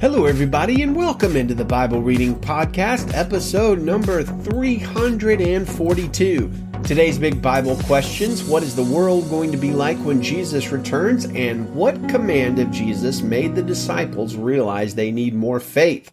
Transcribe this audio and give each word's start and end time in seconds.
Hello, 0.00 0.26
everybody, 0.26 0.82
and 0.82 0.94
welcome 0.94 1.34
into 1.34 1.56
the 1.56 1.64
Bible 1.64 2.00
Reading 2.00 2.36
Podcast, 2.36 3.12
episode 3.14 3.80
number 3.80 4.22
342. 4.22 6.52
Today's 6.84 7.18
big 7.18 7.42
Bible 7.42 7.74
questions 7.82 8.44
What 8.44 8.62
is 8.62 8.76
the 8.76 8.84
world 8.84 9.28
going 9.28 9.50
to 9.50 9.56
be 9.56 9.72
like 9.72 9.98
when 9.98 10.22
Jesus 10.22 10.70
returns? 10.70 11.24
And 11.24 11.74
what 11.74 12.08
command 12.08 12.60
of 12.60 12.70
Jesus 12.70 13.22
made 13.22 13.56
the 13.56 13.62
disciples 13.64 14.36
realize 14.36 14.94
they 14.94 15.10
need 15.10 15.34
more 15.34 15.58
faith? 15.58 16.12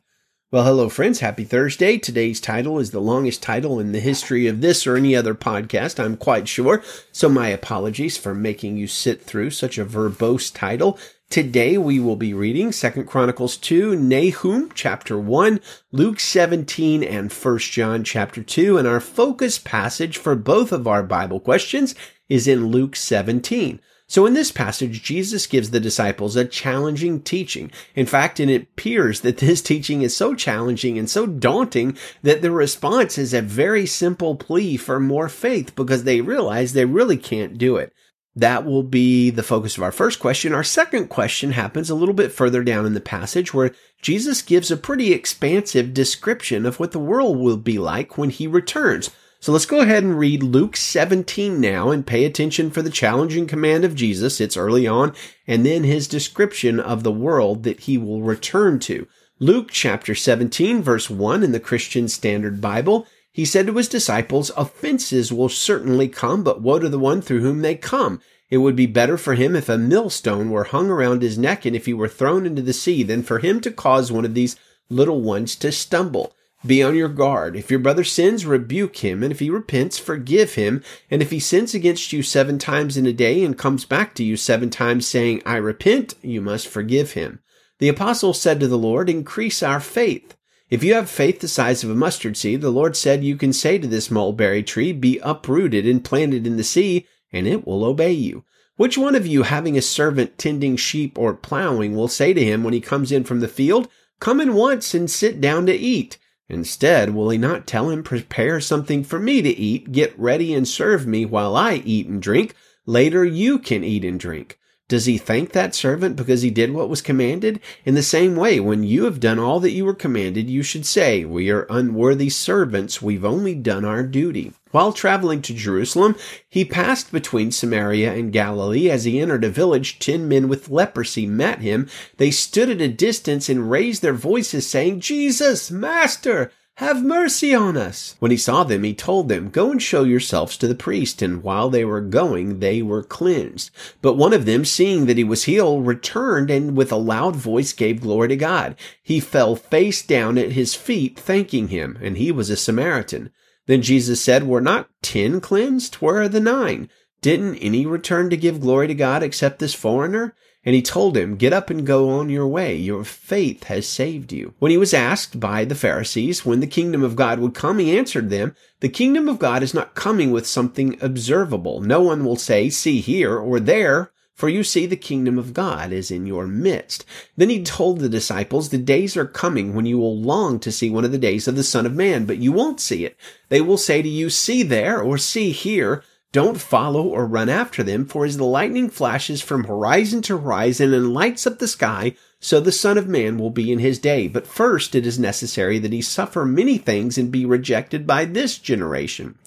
Well, 0.50 0.64
hello, 0.64 0.90
friends. 0.90 1.20
Happy 1.20 1.44
Thursday. 1.44 2.00
Today's 2.00 2.42
title 2.42 2.80
is 2.80 2.90
the 2.90 3.00
longest 3.00 3.44
title 3.44 3.80
in 3.80 3.92
the 3.92 4.00
history 4.00 4.48
of 4.48 4.62
this 4.62 4.88
or 4.88 4.96
any 4.96 5.16
other 5.16 5.36
podcast, 5.36 6.04
I'm 6.04 6.18
quite 6.18 6.48
sure. 6.48 6.82
So 7.12 7.30
my 7.30 7.50
apologies 7.50 8.18
for 8.18 8.34
making 8.34 8.78
you 8.78 8.88
sit 8.88 9.22
through 9.22 9.52
such 9.52 9.78
a 9.78 9.86
verbose 9.86 10.52
title. 10.52 10.98
Today 11.30 11.78
we 11.78 12.00
will 12.00 12.16
be 12.16 12.34
reading 12.34 12.72
2 12.72 13.04
Chronicles 13.04 13.58
2, 13.58 13.96
Nahum 13.96 14.72
chapter 14.74 15.18
1, 15.18 15.60
Luke 15.92 16.20
17, 16.20 17.04
and 17.04 17.34
1 17.34 17.58
John 17.60 18.04
chapter 18.04 18.42
2. 18.42 18.78
And 18.78 18.88
our 18.88 19.00
focus 19.02 19.58
passage 19.58 20.18
for 20.18 20.36
both 20.36 20.72
of 20.72 20.88
our 20.88 21.04
Bible 21.04 21.40
questions 21.40 21.94
is 22.30 22.48
in 22.48 22.68
Luke 22.68 22.96
17. 22.96 23.82
So 24.08 24.28
in 24.28 24.34
this 24.34 24.52
passage, 24.52 25.02
Jesus 25.02 25.48
gives 25.48 25.72
the 25.72 25.80
disciples 25.80 26.36
a 26.36 26.46
challenging 26.46 27.22
teaching. 27.22 27.72
In 27.96 28.06
fact, 28.06 28.40
it 28.40 28.56
appears 28.56 29.22
that 29.22 29.40
this 29.40 29.64
teaching 29.64 30.04
is 30.04 30.16
so 30.16 30.36
challenging 30.36 30.98
and 30.98 31.10
so 31.10 31.26
daunting 31.26 31.98
that 32.22 32.44
the 32.44 32.52
response 32.52 33.18
is 33.18 33.34
a 33.34 33.42
very 33.42 33.88
simple 33.88 34.36
plea 34.36 34.78
for 34.78 35.00
more 35.00 35.28
faith 35.28 35.76
because 35.76 36.04
they 36.04 36.22
realize 36.22 36.74
they 36.74 36.86
really 36.86 37.18
can't 37.18 37.58
do 37.58 37.78
it. 37.78 37.92
That 38.36 38.66
will 38.66 38.84
be 38.84 39.30
the 39.30 39.44
focus 39.44 39.78
of 39.78 39.84
our 39.84 39.94
first 39.94 40.20
question. 40.20 40.54
Our 40.54 40.64
second 40.64 41.08
question 41.08 41.52
happens 41.52 41.90
a 41.90 41.96
little 41.96 42.14
bit 42.14 42.34
further 42.34 42.64
down 42.64 42.86
in 42.86 42.94
the 42.94 43.00
passage 43.00 43.54
where 43.54 43.74
Jesus 44.02 44.42
gives 44.42 44.70
a 44.70 44.78
pretty 44.78 45.14
expansive 45.14 45.94
description 45.94 46.66
of 46.66 46.80
what 46.80 46.92
the 46.92 47.00
world 47.00 47.38
will 47.38 47.58
be 47.58 47.78
like 47.80 48.18
when 48.18 48.30
he 48.30 48.46
returns. 48.46 49.10
So 49.40 49.52
let's 49.52 49.66
go 49.66 49.80
ahead 49.80 50.04
and 50.04 50.18
read 50.18 50.44
Luke 50.44 50.76
17 50.76 51.62
now 51.62 51.92
and 51.92 52.06
pay 52.06 52.26
attention 52.26 52.72
for 52.72 52.82
the 52.82 52.90
challenging 52.90 53.48
command 53.48 53.86
of 53.86 53.96
Jesus. 53.96 54.42
It's 54.42 54.58
early 54.58 54.88
on 54.88 55.14
and 55.48 55.66
then 55.66 55.84
his 55.84 56.08
description 56.08 56.80
of 56.80 57.04
the 57.04 57.12
world 57.12 57.64
that 57.64 57.82
he 57.82 57.98
will 57.98 58.22
return 58.22 58.80
to. 58.80 59.08
Luke 59.40 59.70
chapter 59.72 60.16
17 60.16 60.82
verse 60.82 61.10
1 61.10 61.44
in 61.44 61.52
the 61.52 61.60
Christian 61.60 62.08
Standard 62.08 62.60
Bible. 62.60 63.08
He 63.36 63.44
said 63.44 63.68
to 63.68 63.74
his 63.74 63.90
disciples, 63.90 64.50
offenses 64.56 65.30
will 65.30 65.50
certainly 65.50 66.08
come, 66.08 66.42
but 66.42 66.62
woe 66.62 66.80
to 66.80 66.88
the 66.88 66.98
one 66.98 67.22
through 67.22 67.42
whom 67.42 67.64
they 67.64 67.76
come. 67.76 68.22
It 68.50 68.60
would 68.60 68.78
be 68.78 68.86
better 68.86 69.18
for 69.18 69.34
him 69.34 69.58
if 69.58 69.68
a 69.68 69.78
millstone 69.78 70.52
were 70.52 70.64
hung 70.64 70.90
around 70.90 71.22
his 71.22 71.38
neck 71.38 71.66
and 71.66 71.76
if 71.76 71.86
he 71.86 71.94
were 71.94 72.08
thrown 72.08 72.46
into 72.46 72.62
the 72.62 72.72
sea 72.72 73.04
than 73.04 73.24
for 73.24 73.40
him 73.40 73.60
to 73.60 73.74
cause 73.74 74.10
one 74.10 74.24
of 74.24 74.36
these 74.36 74.56
little 74.88 75.20
ones 75.20 75.58
to 75.58 75.74
stumble. 75.74 76.34
Be 76.66 76.82
on 76.82 76.96
your 76.96 77.10
guard. 77.10 77.58
If 77.58 77.70
your 77.70 77.82
brother 77.82 78.06
sins, 78.06 78.46
rebuke 78.46 79.04
him, 79.04 79.22
and 79.22 79.34
if 79.34 79.40
he 79.40 79.50
repents, 79.50 80.00
forgive 80.00 80.54
him. 80.54 80.82
And 81.12 81.22
if 81.22 81.32
he 81.32 81.42
sins 81.42 81.74
against 81.74 82.14
you 82.14 82.24
seven 82.24 82.58
times 82.58 82.96
in 82.96 83.06
a 83.06 83.12
day 83.12 83.44
and 83.44 83.58
comes 83.58 83.84
back 83.84 84.16
to 84.16 84.24
you 84.24 84.38
seven 84.38 84.70
times 84.70 85.06
saying, 85.08 85.42
I 85.46 85.58
repent, 85.58 86.14
you 86.22 86.40
must 86.40 86.70
forgive 86.70 87.12
him. 87.12 87.40
The 87.80 87.90
apostle 87.90 88.34
said 88.34 88.62
to 88.62 88.70
the 88.70 88.78
Lord, 88.78 89.10
Increase 89.10 89.62
our 89.62 89.82
faith. 89.82 90.38
If 90.70 90.84
you 90.84 90.96
have 90.96 91.10
faith 91.10 91.42
the 91.42 91.48
size 91.48 91.84
of 91.84 91.92
a 91.92 91.96
mustard 91.96 92.36
seed, 92.36 92.62
the 92.62 92.72
Lord 92.72 92.98
said 92.98 93.24
you 93.24 93.36
can 93.36 93.54
say 93.54 93.78
to 93.78 93.88
this 93.88 94.10
mulberry 94.10 94.64
tree, 94.64 94.94
be 94.94 95.20
uprooted 95.20 95.86
and 95.86 96.04
planted 96.04 96.48
in 96.48 96.58
the 96.58 96.64
sea, 96.64 97.06
and 97.32 97.48
it 97.48 97.68
will 97.68 97.86
obey 97.86 98.12
you. 98.12 98.44
Which 98.76 98.98
one 98.98 99.14
of 99.14 99.28
you, 99.28 99.44
having 99.44 99.78
a 99.78 99.82
servant 99.82 100.38
tending 100.38 100.76
sheep 100.76 101.20
or 101.20 101.36
plowing, 101.36 101.96
will 101.96 102.08
say 102.08 102.34
to 102.34 102.44
him 102.44 102.64
when 102.64 102.74
he 102.74 102.82
comes 102.82 103.12
in 103.12 103.24
from 103.24 103.42
the 103.42 103.48
field, 103.48 103.88
Come 104.20 104.42
in 104.42 104.56
once 104.56 104.94
and 104.94 105.10
sit 105.10 105.40
down 105.40 105.68
to 105.68 105.74
eat? 105.74 106.18
Instead, 106.50 107.14
will 107.14 107.30
he 107.30 107.38
not 107.38 107.68
tell 107.68 107.90
him, 107.90 108.02
Prepare 108.04 108.60
something 108.60 109.04
for 109.04 109.20
me 109.20 109.42
to 109.44 109.50
eat, 109.50 109.92
get 109.92 110.18
ready 110.18 110.54
and 110.54 110.68
serve 110.68 111.06
me 111.06 111.26
while 111.26 111.56
I 111.56 111.76
eat 111.76 112.08
and 112.08 112.22
drink? 112.22 112.56
Later 112.86 113.24
you 113.24 113.60
can 113.60 113.84
eat 113.84 114.04
and 114.04 114.20
drink. 114.20 114.60
Does 114.88 115.06
he 115.06 115.18
thank 115.18 115.52
that 115.52 115.74
servant 115.74 116.16
because 116.16 116.44
he 116.44 116.52
did 116.52 116.72
what 116.72 116.90
was 116.90 117.02
commanded? 117.02 117.60
In 117.86 117.96
the 117.96 118.04
same 118.04 118.36
way, 118.36 118.60
when 118.60 118.84
you 118.84 119.06
have 119.06 119.20
done 119.20 119.40
all 119.40 119.60
that 119.62 119.72
you 119.72 119.84
were 119.84 119.96
commanded, 119.96 120.48
you 120.48 120.62
should 120.62 120.86
say, 120.86 121.26
We 121.26 121.50
are 121.50 121.66
unworthy 121.72 122.30
servants, 122.30 123.02
we've 123.02 123.26
only 123.26 123.56
done 123.56 123.84
our 123.84 124.04
duty. 124.04 124.54
While 124.70 124.94
traveling 124.94 125.42
to 125.44 125.56
Jerusalem, 125.56 126.16
he 126.48 126.64
passed 126.66 127.12
between 127.12 127.52
Samaria 127.52 128.14
and 128.14 128.32
Galilee. 128.32 128.92
As 128.92 129.06
he 129.06 129.20
entered 129.20 129.44
a 129.44 129.50
village, 129.50 129.98
ten 129.98 130.28
men 130.28 130.48
with 130.48 130.70
leprosy 130.70 131.26
met 131.26 131.62
him. 131.62 131.90
They 132.18 132.30
stood 132.30 132.70
at 132.70 132.82
a 132.82 132.88
distance 132.88 133.50
and 133.50 133.72
raised 133.72 134.04
their 134.04 134.14
voices, 134.14 134.68
saying, 134.68 135.00
Jesus, 135.00 135.72
Master, 135.72 136.52
have 136.78 137.06
mercy 137.06 137.56
on 137.56 137.78
us. 137.78 138.16
When 138.20 138.32
he 138.32 138.38
saw 138.38 138.66
them, 138.66 138.84
he 138.84 138.94
told 138.94 139.30
them, 139.30 139.50
Go 139.50 139.72
and 139.72 139.82
show 139.82 140.04
yourselves 140.04 140.58
to 140.58 140.68
the 140.68 140.76
priest. 140.76 141.22
And 141.22 141.42
while 141.42 141.70
they 141.70 141.86
were 141.86 142.02
going, 142.02 142.60
they 142.60 142.82
were 142.82 143.02
cleansed. 143.02 143.72
But 144.02 144.16
one 144.16 144.34
of 144.34 144.46
them, 144.46 144.66
seeing 144.66 145.06
that 145.06 145.18
he 145.18 145.24
was 145.24 145.46
healed, 145.46 145.88
returned 145.88 146.52
and 146.52 146.76
with 146.76 146.92
a 146.92 146.98
loud 146.98 147.36
voice 147.38 147.72
gave 147.72 148.02
glory 148.02 148.28
to 148.28 148.36
God. 148.36 148.76
He 149.02 149.22
fell 149.22 149.56
face 149.56 150.02
down 150.02 150.38
at 150.38 150.52
his 150.52 150.76
feet, 150.76 151.18
thanking 151.18 151.70
him. 151.70 151.98
And 152.02 152.18
he 152.18 152.32
was 152.32 152.50
a 152.50 152.58
Samaritan. 152.58 153.32
Then 153.68 153.82
Jesus 153.82 154.22
said, 154.22 154.46
Were 154.46 154.62
not 154.62 154.90
ten 155.02 155.40
cleansed? 155.40 155.96
Where 155.96 156.24
are 156.24 156.30
the 156.30 156.42
nine? 156.42 156.90
Didn't 157.22 157.56
any 157.56 157.86
return 157.86 158.30
to 158.30 158.38
give 158.38 158.60
glory 158.60 158.88
to 158.88 158.94
God 158.94 159.24
except 159.24 159.60
this 159.60 159.74
foreigner? 159.74 160.36
And 160.66 160.74
he 160.74 160.82
told 160.82 161.16
him, 161.16 161.36
Get 161.36 161.54
up 161.54 161.70
and 161.70 161.86
go 161.86 162.10
on 162.10 162.30
your 162.30 162.48
way. 162.48 162.76
Your 162.76 163.04
faith 163.04 163.66
has 163.66 163.88
saved 163.88 164.34
you. 164.34 164.56
When 164.58 164.72
he 164.72 164.78
was 164.78 164.96
asked 164.96 165.40
by 165.40 165.64
the 165.64 165.76
Pharisees 165.76 166.44
when 166.44 166.60
the 166.60 166.68
kingdom 166.68 167.04
of 167.04 167.16
God 167.16 167.40
would 167.40 167.54
come, 167.54 167.78
he 167.78 167.96
answered 167.96 168.32
them, 168.32 168.56
The 168.80 168.90
kingdom 168.90 169.30
of 169.30 169.38
God 169.38 169.62
is 169.62 169.76
not 169.76 169.94
coming 169.94 170.32
with 170.32 170.48
something 170.48 170.98
observable. 171.02 171.82
No 171.82 172.02
one 172.02 172.26
will 172.26 172.36
say, 172.36 172.70
See 172.70 173.00
here 173.00 173.38
or 173.38 173.60
there, 173.60 174.12
for 174.34 174.50
you 174.50 174.64
see 174.64 174.88
the 174.88 174.98
kingdom 174.98 175.38
of 175.38 175.54
God 175.54 175.94
is 175.94 176.10
in 176.10 176.26
your 176.26 176.48
midst. 176.48 177.06
Then 177.38 177.50
he 177.50 177.64
told 177.64 178.00
the 178.00 178.10
disciples, 178.10 178.70
The 178.70 178.80
days 178.80 179.16
are 179.16 179.26
coming 179.26 179.76
when 179.76 179.86
you 179.86 180.00
will 180.00 180.20
long 180.20 180.60
to 180.62 180.72
see 180.72 180.90
one 180.90 181.06
of 181.06 181.12
the 181.12 181.20
days 181.20 181.48
of 181.48 181.56
the 181.56 181.64
Son 181.64 181.86
of 181.86 181.94
Man, 181.94 182.26
but 182.26 182.40
you 182.40 182.52
won't 182.52 182.82
see 182.82 183.06
it. 183.06 183.18
They 183.50 183.62
will 183.62 183.78
say 183.78 184.02
to 184.02 184.10
you, 184.10 184.32
See 184.32 184.64
there 184.64 185.00
or 185.00 185.20
see 185.20 185.52
here. 185.52 186.04
Don't 186.36 186.60
follow 186.60 187.04
or 187.04 187.26
run 187.26 187.48
after 187.48 187.82
them, 187.82 188.06
for 188.06 188.26
as 188.26 188.36
the 188.36 188.44
lightning 188.44 188.90
flashes 188.90 189.42
from 189.42 189.64
horizon 189.64 190.22
to 190.24 190.38
horizon 190.38 190.94
and 190.94 191.14
lights 191.14 191.48
up 191.48 191.60
the 191.60 191.66
sky, 191.66 192.14
so 192.42 192.60
the 192.60 192.74
Son 192.74 192.98
of 192.98 193.08
Man 193.08 193.38
will 193.38 193.52
be 193.52 193.72
in 193.72 193.80
his 193.80 194.00
day. 194.00 194.28
But 194.28 194.46
first 194.46 194.96
it 194.96 195.08
is 195.08 195.18
necessary 195.18 195.80
that 195.80 195.94
he 195.94 196.02
suffer 196.02 196.44
many 196.44 196.78
things 196.78 197.18
and 197.18 197.32
be 197.32 197.46
rejected 197.46 198.06
by 198.06 198.26
this 198.26 198.58
generation. 198.58 199.40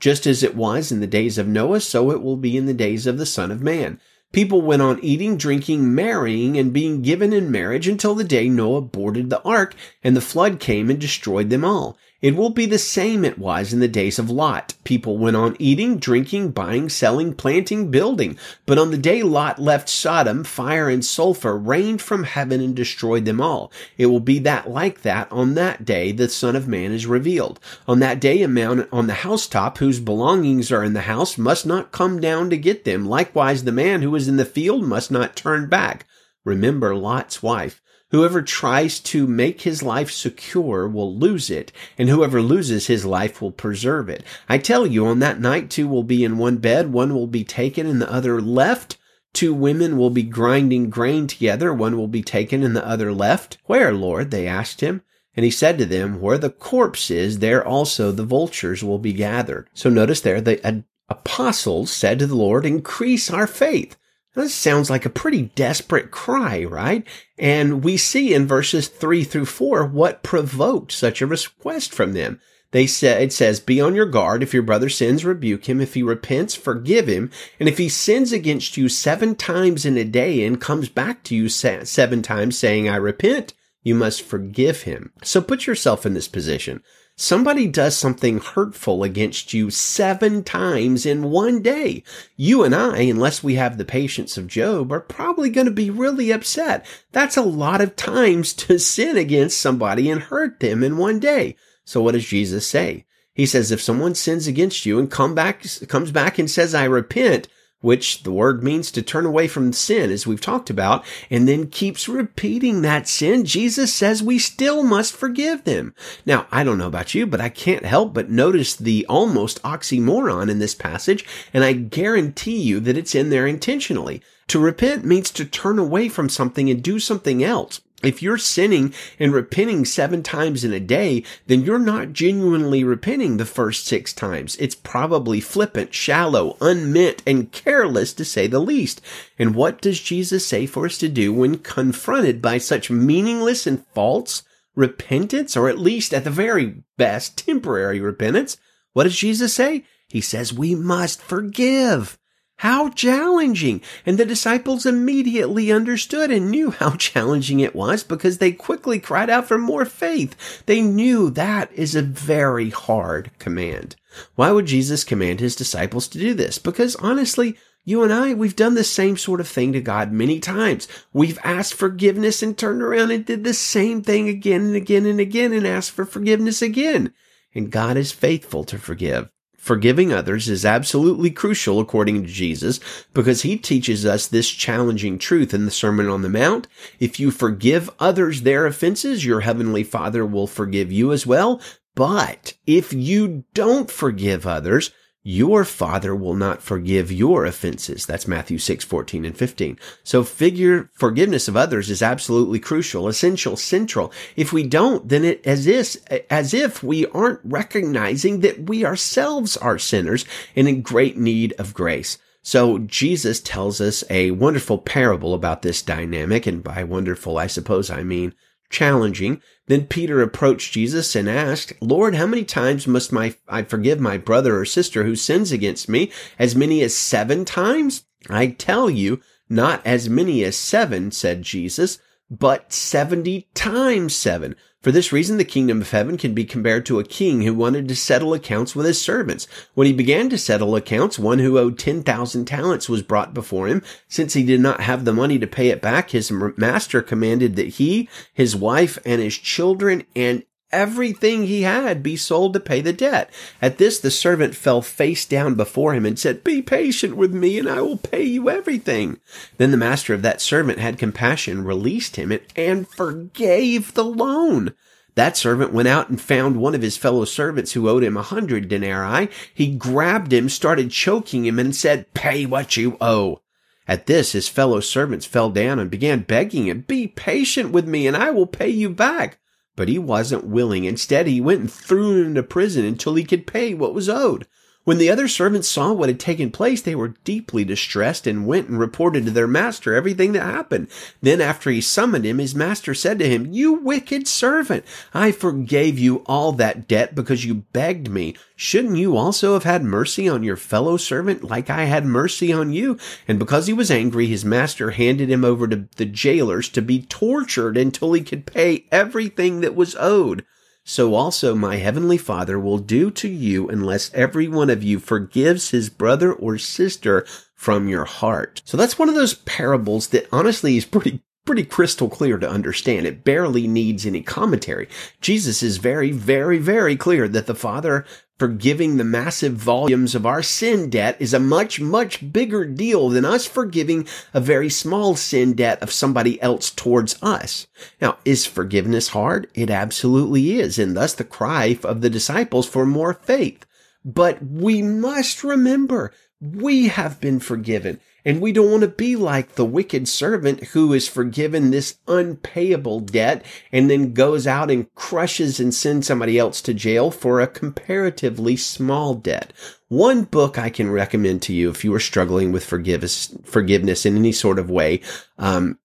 Just 0.00 0.26
as 0.26 0.42
it 0.42 0.54
was 0.54 0.92
in 0.92 1.00
the 1.00 1.06
days 1.06 1.38
of 1.38 1.48
Noah, 1.48 1.80
so 1.80 2.10
it 2.10 2.20
will 2.20 2.36
be 2.36 2.58
in 2.58 2.66
the 2.66 2.74
days 2.74 3.06
of 3.06 3.16
the 3.16 3.24
Son 3.24 3.50
of 3.50 3.62
Man. 3.62 3.98
People 4.30 4.60
went 4.60 4.82
on 4.82 5.02
eating, 5.02 5.38
drinking, 5.38 5.94
marrying, 5.94 6.58
and 6.58 6.74
being 6.74 7.00
given 7.00 7.32
in 7.32 7.50
marriage 7.50 7.88
until 7.88 8.14
the 8.14 8.22
day 8.22 8.50
Noah 8.50 8.82
boarded 8.82 9.30
the 9.30 9.40
ark 9.44 9.74
and 10.04 10.14
the 10.14 10.20
flood 10.20 10.60
came 10.60 10.90
and 10.90 11.00
destroyed 11.00 11.48
them 11.48 11.64
all. 11.64 11.96
It 12.20 12.34
will 12.34 12.50
be 12.50 12.66
the 12.66 12.78
same 12.78 13.24
it 13.24 13.38
was 13.38 13.72
in 13.72 13.78
the 13.78 13.86
days 13.86 14.18
of 14.18 14.28
Lot. 14.28 14.74
People 14.82 15.16
went 15.16 15.36
on 15.36 15.54
eating, 15.60 15.98
drinking, 15.98 16.50
buying, 16.50 16.88
selling, 16.88 17.32
planting, 17.32 17.92
building. 17.92 18.36
But 18.66 18.76
on 18.76 18.90
the 18.90 18.98
day 18.98 19.22
Lot 19.22 19.60
left 19.60 19.88
Sodom, 19.88 20.42
fire 20.42 20.88
and 20.88 21.04
sulfur 21.04 21.56
rained 21.56 22.02
from 22.02 22.24
heaven 22.24 22.60
and 22.60 22.74
destroyed 22.74 23.24
them 23.24 23.40
all. 23.40 23.70
It 23.96 24.06
will 24.06 24.18
be 24.18 24.40
that 24.40 24.68
like 24.68 25.02
that 25.02 25.30
on 25.30 25.54
that 25.54 25.84
day 25.84 26.10
the 26.10 26.28
Son 26.28 26.56
of 26.56 26.66
Man 26.66 26.90
is 26.90 27.06
revealed. 27.06 27.60
On 27.86 28.00
that 28.00 28.18
day 28.18 28.42
a 28.42 28.48
man 28.48 28.88
on 28.90 29.06
the 29.06 29.14
housetop 29.14 29.78
whose 29.78 30.00
belongings 30.00 30.72
are 30.72 30.82
in 30.82 30.94
the 30.94 31.02
house 31.02 31.38
must 31.38 31.66
not 31.66 31.92
come 31.92 32.20
down 32.20 32.50
to 32.50 32.56
get 32.56 32.84
them. 32.84 33.06
Likewise 33.06 33.62
the 33.62 33.70
man 33.70 34.02
who 34.02 34.12
is 34.16 34.26
in 34.26 34.38
the 34.38 34.44
field 34.44 34.82
must 34.82 35.12
not 35.12 35.36
turn 35.36 35.68
back. 35.68 36.04
Remember 36.44 36.96
Lot's 36.96 37.44
wife. 37.44 37.80
Whoever 38.10 38.40
tries 38.40 39.00
to 39.00 39.26
make 39.26 39.62
his 39.62 39.82
life 39.82 40.10
secure 40.10 40.88
will 40.88 41.14
lose 41.14 41.50
it, 41.50 41.72
and 41.98 42.08
whoever 42.08 42.40
loses 42.40 42.86
his 42.86 43.04
life 43.04 43.42
will 43.42 43.50
preserve 43.52 44.08
it. 44.08 44.24
I 44.48 44.56
tell 44.56 44.86
you, 44.86 45.06
on 45.06 45.18
that 45.18 45.40
night 45.40 45.68
two 45.68 45.86
will 45.86 46.04
be 46.04 46.24
in 46.24 46.38
one 46.38 46.56
bed, 46.56 46.90
one 46.90 47.14
will 47.14 47.26
be 47.26 47.44
taken 47.44 47.86
and 47.86 48.00
the 48.00 48.10
other 48.10 48.40
left. 48.40 48.96
Two 49.34 49.52
women 49.52 49.98
will 49.98 50.08
be 50.08 50.22
grinding 50.22 50.88
grain 50.88 51.26
together, 51.26 51.74
one 51.74 51.98
will 51.98 52.08
be 52.08 52.22
taken 52.22 52.62
and 52.62 52.74
the 52.74 52.86
other 52.86 53.12
left. 53.12 53.58
Where, 53.66 53.92
Lord? 53.92 54.30
they 54.30 54.46
asked 54.46 54.80
him. 54.80 55.02
And 55.36 55.44
he 55.44 55.50
said 55.50 55.76
to 55.76 55.84
them, 55.84 56.18
Where 56.18 56.38
the 56.38 56.50
corpse 56.50 57.10
is, 57.10 57.40
there 57.40 57.64
also 57.64 58.10
the 58.10 58.24
vultures 58.24 58.82
will 58.82 58.98
be 58.98 59.12
gathered. 59.12 59.68
So 59.74 59.90
notice 59.90 60.22
there, 60.22 60.40
the 60.40 60.66
uh, 60.66 60.80
apostles 61.10 61.90
said 61.90 62.18
to 62.20 62.26
the 62.26 62.34
Lord, 62.34 62.64
Increase 62.64 63.30
our 63.30 63.46
faith. 63.46 63.97
This 64.38 64.54
sounds 64.54 64.88
like 64.88 65.04
a 65.04 65.10
pretty 65.10 65.50
desperate 65.56 66.12
cry, 66.12 66.62
right? 66.62 67.04
And 67.38 67.82
we 67.82 67.96
see 67.96 68.32
in 68.32 68.46
verses 68.46 68.86
three 68.86 69.24
through 69.24 69.46
four 69.46 69.84
what 69.84 70.22
provoked 70.22 70.92
such 70.92 71.20
a 71.20 71.26
request 71.26 71.92
from 71.92 72.12
them. 72.12 72.40
They 72.70 72.86
said, 72.86 73.20
it 73.20 73.32
says, 73.32 73.58
be 73.58 73.80
on 73.80 73.96
your 73.96 74.06
guard. 74.06 74.44
If 74.44 74.54
your 74.54 74.62
brother 74.62 74.88
sins, 74.88 75.24
rebuke 75.24 75.68
him. 75.68 75.80
If 75.80 75.94
he 75.94 76.04
repents, 76.04 76.54
forgive 76.54 77.08
him. 77.08 77.32
And 77.58 77.68
if 77.68 77.78
he 77.78 77.88
sins 77.88 78.30
against 78.30 78.76
you 78.76 78.88
seven 78.88 79.34
times 79.34 79.84
in 79.84 79.96
a 79.96 80.04
day 80.04 80.44
and 80.44 80.60
comes 80.60 80.88
back 80.88 81.24
to 81.24 81.34
you 81.34 81.48
seven 81.48 82.22
times 82.22 82.56
saying, 82.56 82.88
I 82.88 82.94
repent, 82.94 83.54
you 83.82 83.96
must 83.96 84.22
forgive 84.22 84.82
him. 84.82 85.12
So 85.24 85.40
put 85.40 85.66
yourself 85.66 86.06
in 86.06 86.14
this 86.14 86.28
position. 86.28 86.84
Somebody 87.20 87.66
does 87.66 87.96
something 87.96 88.38
hurtful 88.38 89.02
against 89.02 89.52
you 89.52 89.70
seven 89.70 90.44
times 90.44 91.04
in 91.04 91.24
one 91.24 91.62
day. 91.62 92.04
You 92.36 92.62
and 92.62 92.72
I, 92.72 92.98
unless 93.00 93.42
we 93.42 93.56
have 93.56 93.76
the 93.76 93.84
patience 93.84 94.38
of 94.38 94.46
Job, 94.46 94.92
are 94.92 95.00
probably 95.00 95.50
going 95.50 95.64
to 95.66 95.72
be 95.72 95.90
really 95.90 96.30
upset. 96.30 96.86
That's 97.10 97.36
a 97.36 97.42
lot 97.42 97.80
of 97.80 97.96
times 97.96 98.54
to 98.54 98.78
sin 98.78 99.16
against 99.16 99.60
somebody 99.60 100.08
and 100.08 100.22
hurt 100.22 100.60
them 100.60 100.84
in 100.84 100.96
one 100.96 101.18
day. 101.18 101.56
So 101.84 102.00
what 102.00 102.12
does 102.12 102.24
Jesus 102.24 102.68
say? 102.68 103.04
He 103.34 103.46
says, 103.46 103.72
if 103.72 103.82
someone 103.82 104.14
sins 104.14 104.46
against 104.46 104.86
you 104.86 105.00
and 105.00 105.10
come 105.10 105.34
back, 105.34 105.64
comes 105.88 106.12
back 106.12 106.38
and 106.38 106.48
says, 106.48 106.72
I 106.72 106.84
repent, 106.84 107.48
which 107.80 108.24
the 108.24 108.32
word 108.32 108.62
means 108.62 108.90
to 108.90 109.02
turn 109.02 109.24
away 109.24 109.46
from 109.46 109.72
sin, 109.72 110.10
as 110.10 110.26
we've 110.26 110.40
talked 110.40 110.68
about, 110.68 111.04
and 111.30 111.46
then 111.46 111.68
keeps 111.68 112.08
repeating 112.08 112.82
that 112.82 113.08
sin, 113.08 113.44
Jesus 113.44 113.94
says 113.94 114.22
we 114.22 114.38
still 114.38 114.82
must 114.82 115.16
forgive 115.16 115.64
them. 115.64 115.94
Now, 116.26 116.46
I 116.50 116.64
don't 116.64 116.78
know 116.78 116.88
about 116.88 117.14
you, 117.14 117.26
but 117.26 117.40
I 117.40 117.48
can't 117.48 117.84
help 117.84 118.14
but 118.14 118.30
notice 118.30 118.74
the 118.74 119.06
almost 119.08 119.62
oxymoron 119.62 120.50
in 120.50 120.58
this 120.58 120.74
passage, 120.74 121.24
and 121.54 121.62
I 121.62 121.72
guarantee 121.72 122.60
you 122.60 122.80
that 122.80 122.98
it's 122.98 123.14
in 123.14 123.30
there 123.30 123.46
intentionally. 123.46 124.22
To 124.48 124.58
repent 124.58 125.04
means 125.04 125.30
to 125.32 125.44
turn 125.44 125.78
away 125.78 126.08
from 126.08 126.28
something 126.28 126.70
and 126.70 126.82
do 126.82 126.98
something 126.98 127.44
else. 127.44 127.80
If 128.00 128.22
you're 128.22 128.38
sinning 128.38 128.94
and 129.18 129.32
repenting 129.32 129.84
seven 129.84 130.22
times 130.22 130.62
in 130.62 130.72
a 130.72 130.78
day, 130.78 131.24
then 131.48 131.64
you're 131.64 131.80
not 131.80 132.12
genuinely 132.12 132.84
repenting 132.84 133.36
the 133.36 133.44
first 133.44 133.86
six 133.86 134.12
times. 134.12 134.56
It's 134.56 134.76
probably 134.76 135.40
flippant, 135.40 135.92
shallow, 135.92 136.56
unmeant, 136.60 137.22
and 137.26 137.50
careless 137.50 138.12
to 138.14 138.24
say 138.24 138.46
the 138.46 138.60
least. 138.60 139.00
And 139.36 139.56
what 139.56 139.80
does 139.80 139.98
Jesus 139.98 140.46
say 140.46 140.64
for 140.64 140.86
us 140.86 140.96
to 140.98 141.08
do 141.08 141.32
when 141.32 141.58
confronted 141.58 142.40
by 142.40 142.58
such 142.58 142.88
meaningless 142.88 143.66
and 143.66 143.84
false 143.88 144.44
repentance, 144.76 145.56
or 145.56 145.68
at 145.68 145.80
least 145.80 146.14
at 146.14 146.22
the 146.22 146.30
very 146.30 146.84
best 146.98 147.36
temporary 147.36 147.98
repentance? 147.98 148.58
What 148.92 149.04
does 149.04 149.16
Jesus 149.16 149.52
say? 149.52 149.84
He 150.06 150.20
says 150.20 150.52
we 150.52 150.76
must 150.76 151.20
forgive. 151.20 152.16
How 152.58 152.88
challenging! 152.88 153.82
And 154.04 154.18
the 154.18 154.24
disciples 154.24 154.84
immediately 154.84 155.70
understood 155.70 156.32
and 156.32 156.50
knew 156.50 156.72
how 156.72 156.90
challenging 156.96 157.60
it 157.60 157.74
was 157.74 158.02
because 158.02 158.38
they 158.38 158.50
quickly 158.50 158.98
cried 158.98 159.30
out 159.30 159.46
for 159.46 159.58
more 159.58 159.84
faith. 159.84 160.64
They 160.66 160.80
knew 160.80 161.30
that 161.30 161.70
is 161.72 161.94
a 161.94 162.02
very 162.02 162.70
hard 162.70 163.30
command. 163.38 163.94
Why 164.34 164.50
would 164.50 164.66
Jesus 164.66 165.04
command 165.04 165.38
his 165.38 165.54
disciples 165.54 166.08
to 166.08 166.18
do 166.18 166.34
this? 166.34 166.58
Because 166.58 166.96
honestly, 166.96 167.56
you 167.84 168.02
and 168.02 168.12
I, 168.12 168.34
we've 168.34 168.56
done 168.56 168.74
the 168.74 168.82
same 168.82 169.16
sort 169.16 169.40
of 169.40 169.46
thing 169.46 169.72
to 169.72 169.80
God 169.80 170.10
many 170.10 170.40
times. 170.40 170.88
We've 171.12 171.38
asked 171.44 171.74
forgiveness 171.74 172.42
and 172.42 172.58
turned 172.58 172.82
around 172.82 173.12
and 173.12 173.24
did 173.24 173.44
the 173.44 173.54
same 173.54 174.02
thing 174.02 174.28
again 174.28 174.62
and 174.62 174.76
again 174.76 175.06
and 175.06 175.20
again 175.20 175.52
and 175.52 175.64
asked 175.64 175.92
for 175.92 176.04
forgiveness 176.04 176.60
again. 176.60 177.14
And 177.54 177.70
God 177.70 177.96
is 177.96 178.10
faithful 178.10 178.64
to 178.64 178.78
forgive. 178.78 179.30
Forgiving 179.68 180.14
others 180.14 180.48
is 180.48 180.64
absolutely 180.64 181.30
crucial 181.30 181.78
according 181.78 182.22
to 182.22 182.32
Jesus 182.32 182.80
because 183.12 183.42
he 183.42 183.58
teaches 183.58 184.06
us 184.06 184.26
this 184.26 184.48
challenging 184.48 185.18
truth 185.18 185.52
in 185.52 185.66
the 185.66 185.70
Sermon 185.70 186.08
on 186.08 186.22
the 186.22 186.30
Mount. 186.30 186.66
If 186.98 187.20
you 187.20 187.30
forgive 187.30 187.90
others 188.00 188.40
their 188.40 188.64
offenses, 188.64 189.26
your 189.26 189.40
heavenly 189.40 189.84
Father 189.84 190.24
will 190.24 190.46
forgive 190.46 190.90
you 190.90 191.12
as 191.12 191.26
well. 191.26 191.60
But 191.94 192.54
if 192.66 192.94
you 192.94 193.44
don't 193.52 193.90
forgive 193.90 194.46
others, 194.46 194.90
your 195.22 195.64
father 195.64 196.14
will 196.14 196.34
not 196.34 196.62
forgive 196.62 197.12
your 197.12 197.44
offenses. 197.44 198.06
That's 198.06 198.28
Matthew 198.28 198.58
6, 198.58 198.84
14 198.84 199.24
and 199.24 199.36
15. 199.36 199.78
So 200.02 200.22
figure 200.22 200.90
forgiveness 200.94 201.48
of 201.48 201.56
others 201.56 201.90
is 201.90 202.02
absolutely 202.02 202.60
crucial, 202.60 203.08
essential, 203.08 203.56
central. 203.56 204.12
If 204.36 204.52
we 204.52 204.62
don't, 204.62 205.08
then 205.08 205.24
it 205.24 205.44
as 205.46 205.66
if, 205.66 205.96
as 206.30 206.54
if 206.54 206.82
we 206.82 207.06
aren't 207.06 207.40
recognizing 207.44 208.40
that 208.40 208.68
we 208.68 208.84
ourselves 208.84 209.56
are 209.56 209.78
sinners 209.78 210.24
and 210.54 210.68
in 210.68 210.82
great 210.82 211.18
need 211.18 211.52
of 211.58 211.74
grace. 211.74 212.18
So 212.42 212.78
Jesus 212.78 213.40
tells 213.40 213.80
us 213.80 214.04
a 214.08 214.30
wonderful 214.30 214.78
parable 214.78 215.34
about 215.34 215.62
this 215.62 215.82
dynamic. 215.82 216.46
And 216.46 216.62
by 216.64 216.84
wonderful, 216.84 217.36
I 217.36 217.48
suppose 217.48 217.90
I 217.90 218.02
mean 218.02 218.32
challenging. 218.70 219.40
Then 219.66 219.86
Peter 219.86 220.22
approached 220.22 220.72
Jesus 220.72 221.14
and 221.14 221.28
asked, 221.28 221.72
Lord, 221.80 222.14
how 222.14 222.26
many 222.26 222.44
times 222.44 222.86
must 222.86 223.12
my, 223.12 223.34
I 223.48 223.62
forgive 223.62 224.00
my 224.00 224.16
brother 224.16 224.58
or 224.58 224.64
sister 224.64 225.04
who 225.04 225.16
sins 225.16 225.52
against 225.52 225.88
me? 225.88 226.10
As 226.38 226.56
many 226.56 226.82
as 226.82 226.96
seven 226.96 227.44
times? 227.44 228.04
I 228.28 228.48
tell 228.48 228.88
you, 228.88 229.20
not 229.48 229.86
as 229.86 230.08
many 230.08 230.44
as 230.44 230.56
seven, 230.56 231.10
said 231.10 231.42
Jesus, 231.42 231.98
but 232.30 232.72
70 232.72 233.48
times 233.54 234.14
seven. 234.14 234.56
For 234.80 234.92
this 234.92 235.12
reason, 235.12 235.38
the 235.38 235.44
kingdom 235.44 235.80
of 235.80 235.90
heaven 235.90 236.16
can 236.16 236.34
be 236.34 236.44
compared 236.44 236.86
to 236.86 237.00
a 237.00 237.04
king 237.04 237.42
who 237.42 237.52
wanted 237.52 237.88
to 237.88 237.96
settle 237.96 238.32
accounts 238.32 238.76
with 238.76 238.86
his 238.86 239.00
servants. 239.00 239.48
When 239.74 239.88
he 239.88 239.92
began 239.92 240.30
to 240.30 240.38
settle 240.38 240.76
accounts, 240.76 241.18
one 241.18 241.40
who 241.40 241.58
owed 241.58 241.80
10,000 241.80 242.44
talents 242.44 242.88
was 242.88 243.02
brought 243.02 243.34
before 243.34 243.66
him. 243.66 243.82
Since 244.06 244.34
he 244.34 244.44
did 244.44 244.60
not 244.60 244.82
have 244.82 245.04
the 245.04 245.12
money 245.12 245.36
to 245.40 245.48
pay 245.48 245.70
it 245.70 245.82
back, 245.82 246.10
his 246.10 246.30
master 246.30 247.02
commanded 247.02 247.56
that 247.56 247.68
he, 247.68 248.08
his 248.32 248.54
wife, 248.54 249.00
and 249.04 249.20
his 249.20 249.36
children 249.36 250.04
and 250.14 250.44
everything 250.70 251.46
he 251.46 251.62
had 251.62 252.02
be 252.02 252.16
sold 252.16 252.52
to 252.54 252.60
pay 252.60 252.80
the 252.80 252.92
debt. 252.92 253.30
At 253.60 253.78
this, 253.78 253.98
the 253.98 254.10
servant 254.10 254.54
fell 254.54 254.82
face 254.82 255.24
down 255.24 255.54
before 255.54 255.94
him 255.94 256.04
and 256.04 256.18
said, 256.18 256.44
Be 256.44 256.62
patient 256.62 257.16
with 257.16 257.32
me, 257.32 257.58
and 257.58 257.68
I 257.68 257.80
will 257.80 257.96
pay 257.96 258.22
you 258.22 258.50
everything. 258.50 259.18
Then 259.56 259.70
the 259.70 259.76
master 259.76 260.14
of 260.14 260.22
that 260.22 260.40
servant 260.40 260.78
had 260.78 260.98
compassion, 260.98 261.64
released 261.64 262.16
him, 262.16 262.38
and 262.56 262.88
forgave 262.88 263.94
the 263.94 264.04
loan. 264.04 264.74
That 265.14 265.36
servant 265.36 265.72
went 265.72 265.88
out 265.88 266.10
and 266.10 266.20
found 266.20 266.58
one 266.58 266.76
of 266.76 266.82
his 266.82 266.96
fellow 266.96 267.24
servants 267.24 267.72
who 267.72 267.88
owed 267.88 268.04
him 268.04 268.16
a 268.16 268.22
hundred 268.22 268.68
denarii. 268.68 269.28
He 269.52 269.74
grabbed 269.74 270.32
him, 270.32 270.48
started 270.48 270.92
choking 270.92 271.44
him, 271.44 271.58
and 271.58 271.74
said, 271.74 272.14
Pay 272.14 272.46
what 272.46 272.76
you 272.76 272.96
owe. 273.00 273.40
At 273.88 274.06
this, 274.06 274.32
his 274.32 274.48
fellow 274.48 274.80
servants 274.80 275.26
fell 275.26 275.50
down 275.50 275.78
and 275.78 275.90
began 275.90 276.20
begging 276.20 276.68
him, 276.68 276.82
Be 276.82 277.08
patient 277.08 277.72
with 277.72 277.88
me, 277.88 278.06
and 278.06 278.16
I 278.16 278.30
will 278.30 278.46
pay 278.46 278.68
you 278.68 278.90
back. 278.90 279.38
But 279.78 279.88
he 279.88 279.96
wasn't 279.96 280.44
willing. 280.44 280.86
Instead, 280.86 281.28
he 281.28 281.40
went 281.40 281.60
and 281.60 281.72
threw 281.72 282.20
him 282.20 282.26
into 282.26 282.42
prison 282.42 282.84
until 282.84 283.14
he 283.14 283.22
could 283.22 283.46
pay 283.46 283.74
what 283.74 283.94
was 283.94 284.08
owed. 284.08 284.44
When 284.88 284.96
the 284.96 285.10
other 285.10 285.28
servants 285.28 285.68
saw 285.68 285.92
what 285.92 286.08
had 286.08 286.18
taken 286.18 286.50
place, 286.50 286.80
they 286.80 286.94
were 286.94 287.12
deeply 287.22 287.62
distressed 287.62 288.26
and 288.26 288.46
went 288.46 288.70
and 288.70 288.80
reported 288.80 289.26
to 289.26 289.30
their 289.30 289.46
master 289.46 289.94
everything 289.94 290.32
that 290.32 290.40
happened. 290.40 290.88
Then 291.20 291.42
after 291.42 291.70
he 291.70 291.82
summoned 291.82 292.24
him, 292.24 292.38
his 292.38 292.54
master 292.54 292.94
said 292.94 293.18
to 293.18 293.28
him, 293.28 293.52
You 293.52 293.74
wicked 293.74 294.26
servant, 294.26 294.86
I 295.12 295.30
forgave 295.30 295.98
you 295.98 296.22
all 296.24 296.52
that 296.52 296.88
debt 296.88 297.14
because 297.14 297.44
you 297.44 297.66
begged 297.74 298.08
me. 298.08 298.34
Shouldn't 298.56 298.96
you 298.96 299.14
also 299.14 299.52
have 299.52 299.64
had 299.64 299.84
mercy 299.84 300.26
on 300.26 300.42
your 300.42 300.56
fellow 300.56 300.96
servant 300.96 301.44
like 301.44 301.68
I 301.68 301.84
had 301.84 302.06
mercy 302.06 302.50
on 302.50 302.72
you? 302.72 302.96
And 303.28 303.38
because 303.38 303.66
he 303.66 303.74
was 303.74 303.90
angry, 303.90 304.26
his 304.26 304.42
master 304.42 304.92
handed 304.92 305.28
him 305.28 305.44
over 305.44 305.68
to 305.68 305.86
the 305.96 306.06
jailers 306.06 306.70
to 306.70 306.80
be 306.80 307.02
tortured 307.02 307.76
until 307.76 308.14
he 308.14 308.22
could 308.22 308.46
pay 308.46 308.86
everything 308.90 309.60
that 309.60 309.74
was 309.74 309.94
owed 309.96 310.46
so 310.88 311.14
also 311.14 311.54
my 311.54 311.76
heavenly 311.76 312.16
Father 312.16 312.58
will 312.58 312.78
do 312.78 313.10
to 313.10 313.28
you 313.28 313.68
unless 313.68 314.10
every 314.14 314.48
one 314.48 314.70
of 314.70 314.82
you 314.82 314.98
forgives 314.98 315.68
his 315.68 315.90
brother 315.90 316.32
or 316.32 316.56
sister 316.56 317.26
from 317.54 317.88
your 317.88 318.06
heart. 318.06 318.62
So 318.64 318.78
that's 318.78 318.98
one 318.98 319.10
of 319.10 319.14
those 319.14 319.34
parables 319.34 320.08
that 320.08 320.26
honestly 320.32 320.78
is 320.78 320.86
pretty 320.86 321.20
pretty 321.44 321.64
crystal 321.64 322.08
clear 322.08 322.38
to 322.38 322.48
understand. 322.48 323.06
It 323.06 323.22
barely 323.22 323.66
needs 323.66 324.06
any 324.06 324.22
commentary. 324.22 324.88
Jesus 325.20 325.62
is 325.62 325.76
very, 325.76 326.10
very, 326.10 326.56
very 326.56 326.96
clear 326.96 327.28
that 327.28 327.46
the 327.46 327.54
Father 327.54 328.06
forgiving 328.38 328.96
the 328.96 329.04
massive 329.04 329.54
volumes 329.54 330.14
of 330.14 330.24
our 330.24 330.42
sin 330.42 330.88
debt 330.88 331.16
is 331.18 331.34
a 331.34 331.40
much, 331.40 331.80
much 331.80 332.32
bigger 332.32 332.64
deal 332.64 333.08
than 333.08 333.24
us 333.24 333.46
forgiving 333.46 334.06
a 334.32 334.40
very 334.40 334.70
small 334.70 335.16
sin 335.16 335.54
debt 335.54 335.82
of 335.82 335.92
somebody 335.92 336.40
else 336.40 336.70
towards 336.70 337.20
us. 337.22 337.66
Now, 338.00 338.18
is 338.24 338.46
forgiveness 338.46 339.08
hard? 339.08 339.48
It 339.54 339.70
absolutely 339.70 340.60
is, 340.60 340.78
and 340.78 340.96
thus 340.96 341.14
the 341.14 341.24
cry 341.24 341.78
of 341.82 342.00
the 342.00 342.10
disciples 342.10 342.66
for 342.66 342.86
more 342.86 343.14
faith. 343.14 343.66
But 344.04 344.42
we 344.42 344.82
must 344.82 345.42
remember 345.42 346.12
we 346.40 346.88
have 346.88 347.20
been 347.20 347.40
forgiven. 347.40 348.00
And 348.24 348.40
we 348.40 348.52
don't 348.52 348.70
want 348.70 348.82
to 348.82 348.88
be 348.88 349.16
like 349.16 349.54
the 349.54 349.64
wicked 349.64 350.08
servant 350.08 350.64
who 350.64 350.92
is 350.92 351.08
forgiven 351.08 351.70
this 351.70 351.98
unpayable 352.06 353.00
debt 353.00 353.44
and 353.72 353.88
then 353.88 354.12
goes 354.12 354.46
out 354.46 354.70
and 354.70 354.92
crushes 354.94 355.60
and 355.60 355.72
sends 355.72 356.06
somebody 356.06 356.38
else 356.38 356.60
to 356.62 356.74
jail 356.74 357.10
for 357.10 357.40
a 357.40 357.46
comparatively 357.46 358.56
small 358.56 359.14
debt. 359.14 359.52
One 359.88 360.24
book 360.24 360.58
I 360.58 360.68
can 360.68 360.90
recommend 360.90 361.42
to 361.42 361.54
you 361.54 361.70
if 361.70 361.84
you 361.84 361.94
are 361.94 362.00
struggling 362.00 362.52
with 362.52 362.64
forgiveness, 362.64 363.34
forgiveness 363.44 364.04
in 364.04 364.16
any 364.16 364.32
sort 364.32 364.58
of 364.58 364.68
way, 364.68 365.00
um, 365.38 365.78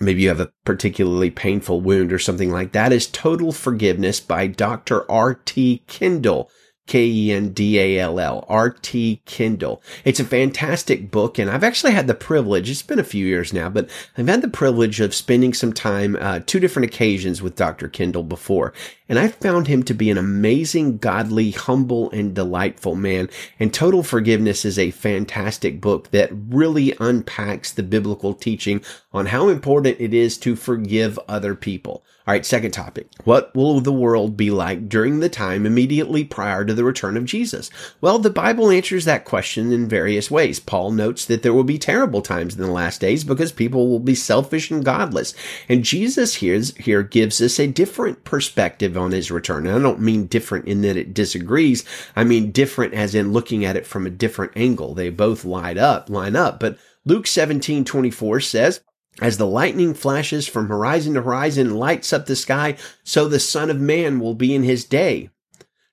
maybe 0.00 0.22
you 0.22 0.28
have 0.28 0.40
a 0.40 0.52
particularly 0.64 1.30
painful 1.30 1.80
wound 1.80 2.12
or 2.12 2.18
something 2.18 2.50
like 2.50 2.72
that, 2.72 2.92
is 2.92 3.06
Total 3.06 3.52
Forgiveness 3.52 4.20
by 4.20 4.46
Dr. 4.46 5.10
R.T. 5.10 5.82
Kendall. 5.86 6.50
K-E-N-D-A-L-L, 6.88 8.44
R.T. 8.48 9.22
Kendall. 9.24 9.82
It's 10.04 10.18
a 10.18 10.24
fantastic 10.24 11.10
book, 11.10 11.38
and 11.38 11.50
I've 11.50 11.62
actually 11.62 11.92
had 11.92 12.06
the 12.06 12.14
privilege, 12.14 12.68
it's 12.68 12.82
been 12.82 12.98
a 12.98 13.04
few 13.04 13.24
years 13.24 13.52
now, 13.52 13.68
but 13.68 13.88
I've 14.16 14.26
had 14.26 14.42
the 14.42 14.48
privilege 14.48 14.98
of 14.98 15.14
spending 15.14 15.54
some 15.54 15.72
time, 15.72 16.16
uh, 16.18 16.40
two 16.44 16.58
different 16.58 16.86
occasions 16.86 17.40
with 17.40 17.56
Dr. 17.56 17.88
Kendall 17.88 18.24
before. 18.24 18.72
And 19.08 19.18
I 19.18 19.28
found 19.28 19.68
him 19.68 19.82
to 19.84 19.94
be 19.94 20.10
an 20.10 20.18
amazing, 20.18 20.98
godly, 20.98 21.50
humble, 21.50 22.10
and 22.10 22.34
delightful 22.34 22.94
man. 22.94 23.28
And 23.60 23.72
Total 23.72 24.02
Forgiveness 24.02 24.64
is 24.64 24.78
a 24.78 24.90
fantastic 24.90 25.80
book 25.80 26.10
that 26.10 26.30
really 26.32 26.94
unpacks 27.00 27.70
the 27.70 27.82
biblical 27.82 28.34
teaching 28.34 28.82
on 29.12 29.26
how 29.26 29.48
important 29.48 30.00
it 30.00 30.12
is 30.12 30.36
to 30.38 30.56
forgive 30.56 31.18
other 31.28 31.54
people. 31.54 32.02
All 32.28 32.34
right, 32.34 32.44
second 32.44 32.72
topic. 32.72 33.08
What 33.24 33.56
will 33.56 33.80
the 33.80 33.90
world 33.90 34.36
be 34.36 34.50
like 34.50 34.90
during 34.90 35.20
the 35.20 35.30
time 35.30 35.64
immediately 35.64 36.24
prior 36.24 36.62
to 36.62 36.74
the 36.74 36.84
return 36.84 37.16
of 37.16 37.24
Jesus? 37.24 37.70
Well, 38.02 38.18
the 38.18 38.28
Bible 38.28 38.68
answers 38.68 39.06
that 39.06 39.24
question 39.24 39.72
in 39.72 39.88
various 39.88 40.30
ways. 40.30 40.60
Paul 40.60 40.90
notes 40.90 41.24
that 41.24 41.42
there 41.42 41.54
will 41.54 41.64
be 41.64 41.78
terrible 41.78 42.20
times 42.20 42.54
in 42.54 42.60
the 42.60 42.70
last 42.70 43.00
days 43.00 43.24
because 43.24 43.50
people 43.50 43.88
will 43.88 43.98
be 43.98 44.14
selfish 44.14 44.70
and 44.70 44.84
godless. 44.84 45.32
And 45.70 45.84
Jesus 45.84 46.34
here, 46.34 46.60
here 46.76 47.02
gives 47.02 47.40
us 47.40 47.58
a 47.58 47.66
different 47.66 48.24
perspective 48.24 48.94
on 48.98 49.12
his 49.12 49.30
return. 49.30 49.66
And 49.66 49.76
I 49.76 49.80
don't 49.80 49.98
mean 49.98 50.26
different 50.26 50.66
in 50.66 50.82
that 50.82 50.98
it 50.98 51.14
disagrees. 51.14 51.82
I 52.14 52.24
mean 52.24 52.52
different 52.52 52.92
as 52.92 53.14
in 53.14 53.32
looking 53.32 53.64
at 53.64 53.76
it 53.76 53.86
from 53.86 54.06
a 54.06 54.10
different 54.10 54.52
angle. 54.54 54.92
They 54.92 55.08
both 55.08 55.46
line 55.46 55.78
up, 55.78 56.10
line 56.10 56.36
up. 56.36 56.60
But 56.60 56.76
Luke 57.06 57.26
17, 57.26 57.86
24 57.86 58.40
says, 58.40 58.82
as 59.20 59.38
the 59.38 59.46
lightning 59.46 59.94
flashes 59.94 60.46
from 60.46 60.68
horizon 60.68 61.14
to 61.14 61.22
horizon 61.22 61.68
and 61.68 61.78
lights 61.78 62.12
up 62.12 62.26
the 62.26 62.36
sky, 62.36 62.76
so 63.02 63.28
the 63.28 63.40
Son 63.40 63.70
of 63.70 63.80
Man 63.80 64.20
will 64.20 64.34
be 64.34 64.54
in 64.54 64.62
his 64.62 64.84
day. 64.84 65.30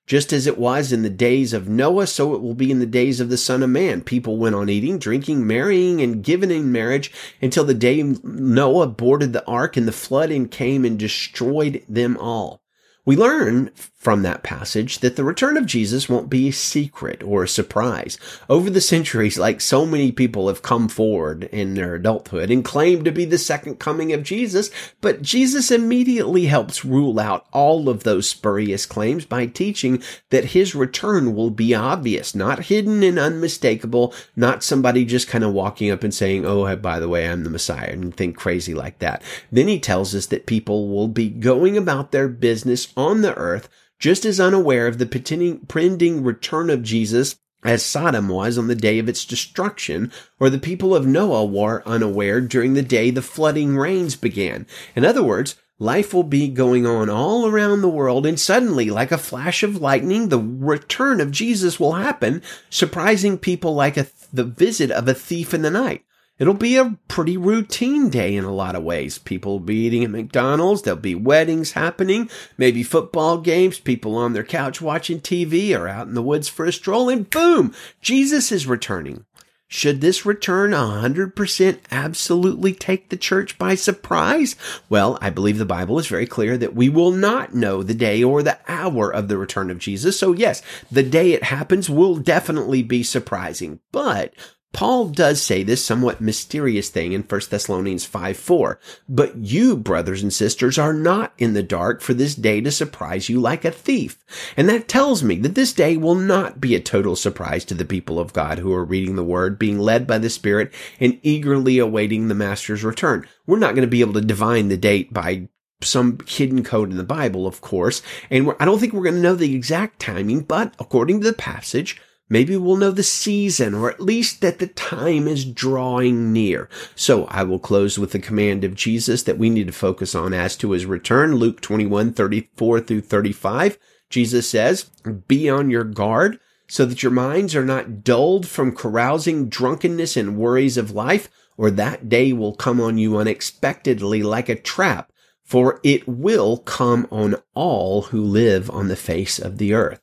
Just 0.06 0.32
as 0.32 0.46
it 0.46 0.56
was 0.56 0.92
in 0.92 1.02
the 1.02 1.10
days 1.10 1.52
of 1.52 1.68
Noah, 1.68 2.06
so 2.06 2.34
it 2.34 2.40
will 2.40 2.54
be 2.54 2.70
in 2.70 2.78
the 2.78 2.86
days 2.86 3.18
of 3.18 3.28
the 3.28 3.36
Son 3.36 3.64
of 3.64 3.70
Man. 3.70 4.02
People 4.02 4.36
went 4.36 4.54
on 4.54 4.68
eating, 4.68 4.98
drinking, 4.98 5.44
marrying, 5.44 6.00
and 6.00 6.22
giving 6.22 6.52
in 6.52 6.70
marriage 6.70 7.12
until 7.42 7.64
the 7.64 7.74
day 7.74 8.00
Noah 8.22 8.86
boarded 8.86 9.32
the 9.32 9.44
ark 9.46 9.76
and 9.76 9.88
the 9.88 9.92
flood 9.92 10.30
and 10.30 10.48
came 10.48 10.84
and 10.84 10.96
destroyed 10.96 11.82
them 11.88 12.16
all. 12.18 12.60
We 13.06 13.16
learn 13.16 13.70
from 14.06 14.22
that 14.22 14.44
passage 14.44 15.00
that 15.00 15.16
the 15.16 15.24
return 15.24 15.56
of 15.56 15.66
Jesus 15.66 16.08
won't 16.08 16.30
be 16.30 16.48
a 16.48 16.52
secret 16.52 17.24
or 17.24 17.42
a 17.42 17.48
surprise. 17.48 18.18
Over 18.48 18.70
the 18.70 18.80
centuries, 18.80 19.36
like 19.36 19.60
so 19.60 19.84
many 19.84 20.12
people 20.12 20.46
have 20.46 20.62
come 20.62 20.88
forward 20.88 21.44
in 21.44 21.74
their 21.74 21.96
adulthood 21.96 22.50
and 22.50 22.64
claimed 22.64 23.04
to 23.04 23.10
be 23.10 23.24
the 23.24 23.36
second 23.36 23.80
coming 23.80 24.12
of 24.12 24.22
Jesus, 24.22 24.70
but 25.00 25.22
Jesus 25.22 25.72
immediately 25.72 26.46
helps 26.46 26.84
rule 26.84 27.18
out 27.18 27.46
all 27.52 27.88
of 27.88 28.04
those 28.04 28.28
spurious 28.28 28.86
claims 28.86 29.24
by 29.24 29.46
teaching 29.46 30.00
that 30.30 30.46
his 30.46 30.74
return 30.74 31.34
will 31.34 31.50
be 31.50 31.74
obvious, 31.74 32.32
not 32.32 32.66
hidden 32.66 33.02
and 33.02 33.18
unmistakable, 33.18 34.14
not 34.36 34.62
somebody 34.62 35.04
just 35.04 35.26
kind 35.26 35.42
of 35.42 35.52
walking 35.52 35.90
up 35.90 36.04
and 36.04 36.14
saying, 36.14 36.46
Oh, 36.46 36.76
by 36.76 37.00
the 37.00 37.08
way, 37.08 37.28
I'm 37.28 37.42
the 37.42 37.50
Messiah 37.50 37.90
and 37.90 38.16
think 38.16 38.36
crazy 38.36 38.74
like 38.74 39.00
that. 39.00 39.22
Then 39.50 39.66
he 39.66 39.80
tells 39.80 40.14
us 40.14 40.26
that 40.26 40.46
people 40.46 40.88
will 40.88 41.08
be 41.08 41.28
going 41.28 41.76
about 41.76 42.12
their 42.12 42.28
business 42.28 42.95
on 42.96 43.20
the 43.20 43.34
earth 43.34 43.68
just 43.98 44.24
as 44.24 44.40
unaware 44.40 44.86
of 44.86 44.98
the 44.98 45.06
pending 45.06 46.22
return 46.24 46.70
of 46.70 46.82
Jesus 46.82 47.36
as 47.64 47.82
Sodom 47.84 48.28
was 48.28 48.58
on 48.58 48.68
the 48.68 48.74
day 48.74 48.98
of 48.98 49.08
its 49.08 49.24
destruction, 49.24 50.12
or 50.38 50.48
the 50.48 50.58
people 50.58 50.94
of 50.94 51.06
Noah 51.06 51.44
were 51.44 51.82
unaware 51.84 52.40
during 52.40 52.74
the 52.74 52.82
day 52.82 53.10
the 53.10 53.22
flooding 53.22 53.76
rains 53.76 54.14
began. 54.14 54.66
In 54.94 55.04
other 55.04 55.22
words, 55.22 55.56
life 55.78 56.14
will 56.14 56.22
be 56.22 56.48
going 56.48 56.86
on 56.86 57.10
all 57.10 57.46
around 57.46 57.80
the 57.80 57.88
world, 57.88 58.24
and 58.24 58.38
suddenly, 58.38 58.88
like 58.88 59.10
a 59.10 59.18
flash 59.18 59.64
of 59.64 59.80
lightning, 59.80 60.28
the 60.28 60.38
return 60.38 61.20
of 61.20 61.32
Jesus 61.32 61.80
will 61.80 61.94
happen, 61.94 62.40
surprising 62.70 63.36
people 63.36 63.74
like 63.74 63.96
a, 63.96 64.06
the 64.32 64.44
visit 64.44 64.92
of 64.92 65.08
a 65.08 65.14
thief 65.14 65.52
in 65.52 65.62
the 65.62 65.70
night. 65.70 66.04
It'll 66.38 66.54
be 66.54 66.76
a 66.76 66.98
pretty 67.08 67.36
routine 67.36 68.10
day 68.10 68.36
in 68.36 68.44
a 68.44 68.52
lot 68.52 68.74
of 68.74 68.82
ways. 68.82 69.16
People 69.18 69.52
will 69.52 69.60
be 69.60 69.86
eating 69.86 70.04
at 70.04 70.10
McDonald's. 70.10 70.82
There'll 70.82 71.00
be 71.00 71.14
weddings 71.14 71.72
happening, 71.72 72.28
maybe 72.58 72.82
football 72.82 73.38
games, 73.38 73.80
people 73.80 74.16
on 74.16 74.34
their 74.34 74.44
couch 74.44 74.82
watching 74.82 75.20
TV 75.20 75.78
or 75.78 75.88
out 75.88 76.08
in 76.08 76.14
the 76.14 76.22
woods 76.22 76.48
for 76.48 76.66
a 76.66 76.72
stroll, 76.72 77.08
and 77.08 77.28
boom, 77.30 77.74
Jesus 78.02 78.52
is 78.52 78.66
returning. 78.66 79.24
Should 79.68 80.00
this 80.00 80.24
return 80.24 80.70
100% 80.70 81.78
absolutely 81.90 82.72
take 82.72 83.08
the 83.08 83.16
church 83.16 83.58
by 83.58 83.74
surprise? 83.74 84.54
Well, 84.88 85.18
I 85.20 85.30
believe 85.30 85.58
the 85.58 85.64
Bible 85.64 85.98
is 85.98 86.06
very 86.06 86.26
clear 86.26 86.56
that 86.56 86.76
we 86.76 86.88
will 86.88 87.10
not 87.10 87.54
know 87.54 87.82
the 87.82 87.94
day 87.94 88.22
or 88.22 88.44
the 88.44 88.58
hour 88.68 89.12
of 89.12 89.26
the 89.26 89.36
return 89.36 89.70
of 89.70 89.80
Jesus. 89.80 90.16
So 90.18 90.32
yes, 90.32 90.62
the 90.92 91.02
day 91.02 91.32
it 91.32 91.44
happens 91.44 91.90
will 91.90 92.14
definitely 92.14 92.84
be 92.84 93.02
surprising, 93.02 93.80
but 93.90 94.34
Paul 94.76 95.06
does 95.08 95.40
say 95.40 95.62
this 95.62 95.82
somewhat 95.82 96.20
mysterious 96.20 96.90
thing 96.90 97.14
in 97.14 97.22
1 97.22 97.40
Thessalonians 97.48 98.04
5 98.04 98.36
4. 98.36 98.78
But 99.08 99.36
you, 99.38 99.74
brothers 99.74 100.22
and 100.22 100.30
sisters, 100.30 100.76
are 100.76 100.92
not 100.92 101.32
in 101.38 101.54
the 101.54 101.62
dark 101.62 102.02
for 102.02 102.12
this 102.12 102.34
day 102.34 102.60
to 102.60 102.70
surprise 102.70 103.30
you 103.30 103.40
like 103.40 103.64
a 103.64 103.70
thief. 103.70 104.22
And 104.54 104.68
that 104.68 104.86
tells 104.86 105.22
me 105.22 105.36
that 105.36 105.54
this 105.54 105.72
day 105.72 105.96
will 105.96 106.14
not 106.14 106.60
be 106.60 106.74
a 106.74 106.80
total 106.80 107.16
surprise 107.16 107.64
to 107.64 107.74
the 107.74 107.86
people 107.86 108.20
of 108.20 108.34
God 108.34 108.58
who 108.58 108.70
are 108.74 108.84
reading 108.84 109.16
the 109.16 109.24
word, 109.24 109.58
being 109.58 109.78
led 109.78 110.06
by 110.06 110.18
the 110.18 110.28
Spirit, 110.28 110.74
and 111.00 111.18
eagerly 111.22 111.78
awaiting 111.78 112.28
the 112.28 112.34
Master's 112.34 112.84
return. 112.84 113.26
We're 113.46 113.58
not 113.58 113.74
going 113.74 113.86
to 113.86 113.90
be 113.90 114.02
able 114.02 114.12
to 114.12 114.20
divine 114.20 114.68
the 114.68 114.76
date 114.76 115.10
by 115.10 115.48
some 115.80 116.18
hidden 116.26 116.62
code 116.62 116.90
in 116.90 116.98
the 116.98 117.02
Bible, 117.02 117.46
of 117.46 117.62
course, 117.62 118.02
and 118.30 118.54
I 118.60 118.66
don't 118.66 118.78
think 118.78 118.92
we're 118.92 119.04
going 119.04 119.14
to 119.14 119.20
know 119.22 119.36
the 119.36 119.54
exact 119.54 120.00
timing, 120.00 120.40
but 120.40 120.74
according 120.78 121.22
to 121.22 121.26
the 121.26 121.32
passage, 121.32 121.98
Maybe 122.28 122.56
we'll 122.56 122.76
know 122.76 122.90
the 122.90 123.02
season 123.02 123.72
or 123.74 123.90
at 123.90 124.00
least 124.00 124.40
that 124.40 124.58
the 124.58 124.66
time 124.66 125.28
is 125.28 125.44
drawing 125.44 126.32
near. 126.32 126.68
So 126.94 127.26
I 127.26 127.44
will 127.44 127.60
close 127.60 127.98
with 127.98 128.12
the 128.12 128.18
command 128.18 128.64
of 128.64 128.74
Jesus 128.74 129.22
that 129.22 129.38
we 129.38 129.48
need 129.48 129.68
to 129.68 129.72
focus 129.72 130.14
on 130.14 130.34
as 130.34 130.56
to 130.56 130.72
his 130.72 130.86
return. 130.86 131.36
Luke 131.36 131.60
21, 131.60 132.12
34 132.12 132.80
through 132.80 133.00
35. 133.02 133.78
Jesus 134.10 134.48
says, 134.48 134.90
be 135.28 135.48
on 135.48 135.70
your 135.70 135.84
guard 135.84 136.40
so 136.68 136.84
that 136.84 137.02
your 137.02 137.12
minds 137.12 137.54
are 137.54 137.64
not 137.64 138.02
dulled 138.02 138.46
from 138.46 138.74
carousing, 138.74 139.48
drunkenness, 139.48 140.16
and 140.16 140.36
worries 140.36 140.76
of 140.76 140.90
life, 140.90 141.28
or 141.56 141.70
that 141.70 142.08
day 142.08 142.32
will 142.32 142.54
come 142.54 142.80
on 142.80 142.98
you 142.98 143.16
unexpectedly 143.16 144.22
like 144.22 144.48
a 144.48 144.56
trap, 144.56 145.12
for 145.44 145.80
it 145.84 146.06
will 146.08 146.58
come 146.58 147.06
on 147.10 147.36
all 147.54 148.02
who 148.02 148.20
live 148.20 148.68
on 148.70 148.88
the 148.88 148.96
face 148.96 149.38
of 149.38 149.58
the 149.58 149.72
earth. 149.72 150.00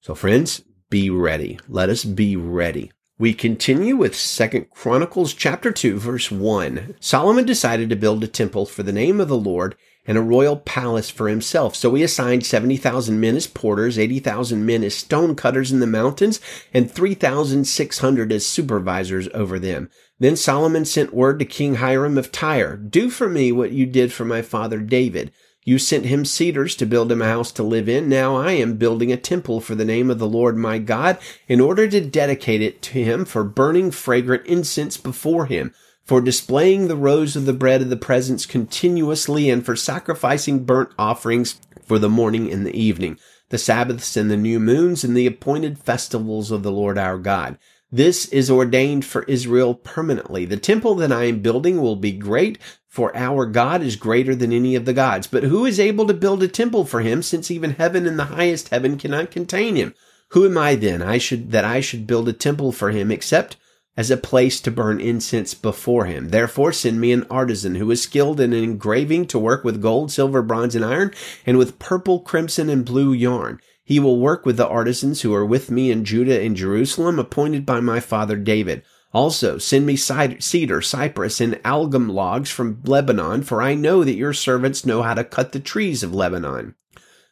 So 0.00 0.14
friends, 0.14 0.62
be 0.92 1.08
ready. 1.08 1.58
Let 1.70 1.88
us 1.88 2.04
be 2.04 2.36
ready. 2.36 2.92
We 3.18 3.32
continue 3.32 3.96
with 3.96 4.14
Second 4.14 4.68
Chronicles 4.68 5.32
chapter 5.32 5.72
2 5.72 5.98
verse 5.98 6.30
1. 6.30 6.96
Solomon 7.00 7.46
decided 7.46 7.88
to 7.88 7.96
build 7.96 8.22
a 8.22 8.28
temple 8.28 8.66
for 8.66 8.82
the 8.82 8.92
name 8.92 9.18
of 9.18 9.28
the 9.28 9.38
Lord 9.38 9.74
and 10.04 10.18
a 10.18 10.22
royal 10.22 10.58
palace 10.58 11.08
for 11.08 11.30
himself. 11.30 11.74
So 11.74 11.94
he 11.94 12.02
assigned 12.02 12.44
70,000 12.44 13.18
men 13.18 13.36
as 13.36 13.46
porters, 13.46 13.98
80,000 13.98 14.66
men 14.66 14.84
as 14.84 14.94
stone 14.94 15.34
cutters 15.34 15.72
in 15.72 15.80
the 15.80 15.86
mountains, 15.86 16.40
and 16.74 16.92
3,600 16.92 18.30
as 18.30 18.44
supervisors 18.44 19.28
over 19.32 19.58
them. 19.58 19.88
Then 20.18 20.36
Solomon 20.36 20.84
sent 20.84 21.14
word 21.14 21.38
to 21.38 21.46
King 21.46 21.76
Hiram 21.76 22.18
of 22.18 22.30
Tyre, 22.30 22.76
do 22.76 23.08
for 23.08 23.30
me 23.30 23.50
what 23.50 23.72
you 23.72 23.86
did 23.86 24.12
for 24.12 24.26
my 24.26 24.42
father 24.42 24.78
David. 24.80 25.32
You 25.64 25.78
sent 25.78 26.06
him 26.06 26.24
cedars 26.24 26.74
to 26.76 26.86
build 26.86 27.12
him 27.12 27.22
a 27.22 27.26
house 27.26 27.52
to 27.52 27.62
live 27.62 27.88
in. 27.88 28.08
Now 28.08 28.34
I 28.34 28.52
am 28.52 28.78
building 28.78 29.12
a 29.12 29.16
temple 29.16 29.60
for 29.60 29.76
the 29.76 29.84
name 29.84 30.10
of 30.10 30.18
the 30.18 30.28
Lord 30.28 30.56
my 30.56 30.78
God 30.78 31.18
in 31.46 31.60
order 31.60 31.86
to 31.88 32.00
dedicate 32.00 32.60
it 32.60 32.82
to 32.82 33.04
him 33.04 33.24
for 33.24 33.44
burning 33.44 33.92
fragrant 33.92 34.44
incense 34.46 34.96
before 34.96 35.46
him, 35.46 35.72
for 36.02 36.20
displaying 36.20 36.88
the 36.88 36.96
rows 36.96 37.36
of 37.36 37.46
the 37.46 37.52
bread 37.52 37.80
of 37.80 37.90
the 37.90 37.96
presence 37.96 38.44
continuously, 38.44 39.48
and 39.48 39.64
for 39.64 39.76
sacrificing 39.76 40.64
burnt 40.64 40.90
offerings 40.98 41.60
for 41.84 41.98
the 42.00 42.08
morning 42.08 42.50
and 42.50 42.66
the 42.66 42.76
evening, 42.76 43.16
the 43.50 43.58
Sabbaths 43.58 44.16
and 44.16 44.28
the 44.28 44.36
new 44.36 44.58
moons 44.58 45.04
and 45.04 45.16
the 45.16 45.26
appointed 45.28 45.78
festivals 45.78 46.50
of 46.50 46.64
the 46.64 46.72
Lord 46.72 46.98
our 46.98 47.18
God. 47.18 47.56
This 47.94 48.24
is 48.28 48.50
ordained 48.50 49.04
for 49.04 49.24
Israel 49.24 49.74
permanently. 49.74 50.46
The 50.46 50.56
temple 50.56 50.94
that 50.94 51.12
I 51.12 51.24
am 51.24 51.40
building 51.40 51.78
will 51.78 51.96
be 51.96 52.12
great, 52.12 52.56
for 52.88 53.14
our 53.14 53.44
God 53.44 53.82
is 53.82 53.96
greater 53.96 54.34
than 54.34 54.50
any 54.50 54.74
of 54.74 54.86
the 54.86 54.94
gods. 54.94 55.26
But 55.26 55.42
who 55.42 55.66
is 55.66 55.78
able 55.78 56.06
to 56.06 56.14
build 56.14 56.42
a 56.42 56.48
temple 56.48 56.86
for 56.86 57.02
him, 57.02 57.20
since 57.22 57.50
even 57.50 57.72
heaven 57.72 58.06
and 58.06 58.18
the 58.18 58.24
highest 58.24 58.70
heaven 58.70 58.96
cannot 58.96 59.30
contain 59.30 59.76
him? 59.76 59.94
Who 60.30 60.46
am 60.46 60.56
I 60.56 60.74
then? 60.74 61.02
I 61.02 61.18
should 61.18 61.50
that 61.50 61.66
I 61.66 61.80
should 61.80 62.06
build 62.06 62.30
a 62.30 62.32
temple 62.32 62.72
for 62.72 62.90
him, 62.90 63.10
except 63.10 63.58
as 63.94 64.10
a 64.10 64.16
place 64.16 64.58
to 64.62 64.70
burn 64.70 64.98
incense 64.98 65.52
before 65.52 66.06
him. 66.06 66.30
Therefore 66.30 66.72
send 66.72 66.98
me 66.98 67.12
an 67.12 67.26
artisan 67.30 67.74
who 67.74 67.90
is 67.90 68.00
skilled 68.00 68.40
in 68.40 68.54
engraving 68.54 69.26
to 69.26 69.38
work 69.38 69.64
with 69.64 69.82
gold, 69.82 70.10
silver, 70.10 70.40
bronze, 70.40 70.74
and 70.74 70.82
iron, 70.82 71.12
and 71.44 71.58
with 71.58 71.78
purple, 71.78 72.20
crimson, 72.20 72.70
and 72.70 72.86
blue 72.86 73.12
yarn. 73.12 73.60
He 73.92 74.00
will 74.00 74.18
work 74.18 74.46
with 74.46 74.56
the 74.56 74.66
artisans 74.66 75.20
who 75.20 75.34
are 75.34 75.44
with 75.44 75.70
me 75.70 75.90
in 75.90 76.06
Judah 76.06 76.40
and 76.40 76.56
Jerusalem, 76.56 77.18
appointed 77.18 77.66
by 77.66 77.80
my 77.80 78.00
father 78.00 78.38
David. 78.38 78.82
Also, 79.12 79.58
send 79.58 79.84
me 79.84 79.96
cedar, 79.96 80.80
cypress, 80.80 81.42
and 81.42 81.60
algum 81.62 82.08
logs 82.08 82.48
from 82.48 82.80
Lebanon, 82.86 83.42
for 83.42 83.60
I 83.60 83.74
know 83.74 84.02
that 84.02 84.14
your 84.14 84.32
servants 84.32 84.86
know 84.86 85.02
how 85.02 85.12
to 85.12 85.22
cut 85.22 85.52
the 85.52 85.60
trees 85.60 86.02
of 86.02 86.14
Lebanon. 86.14 86.74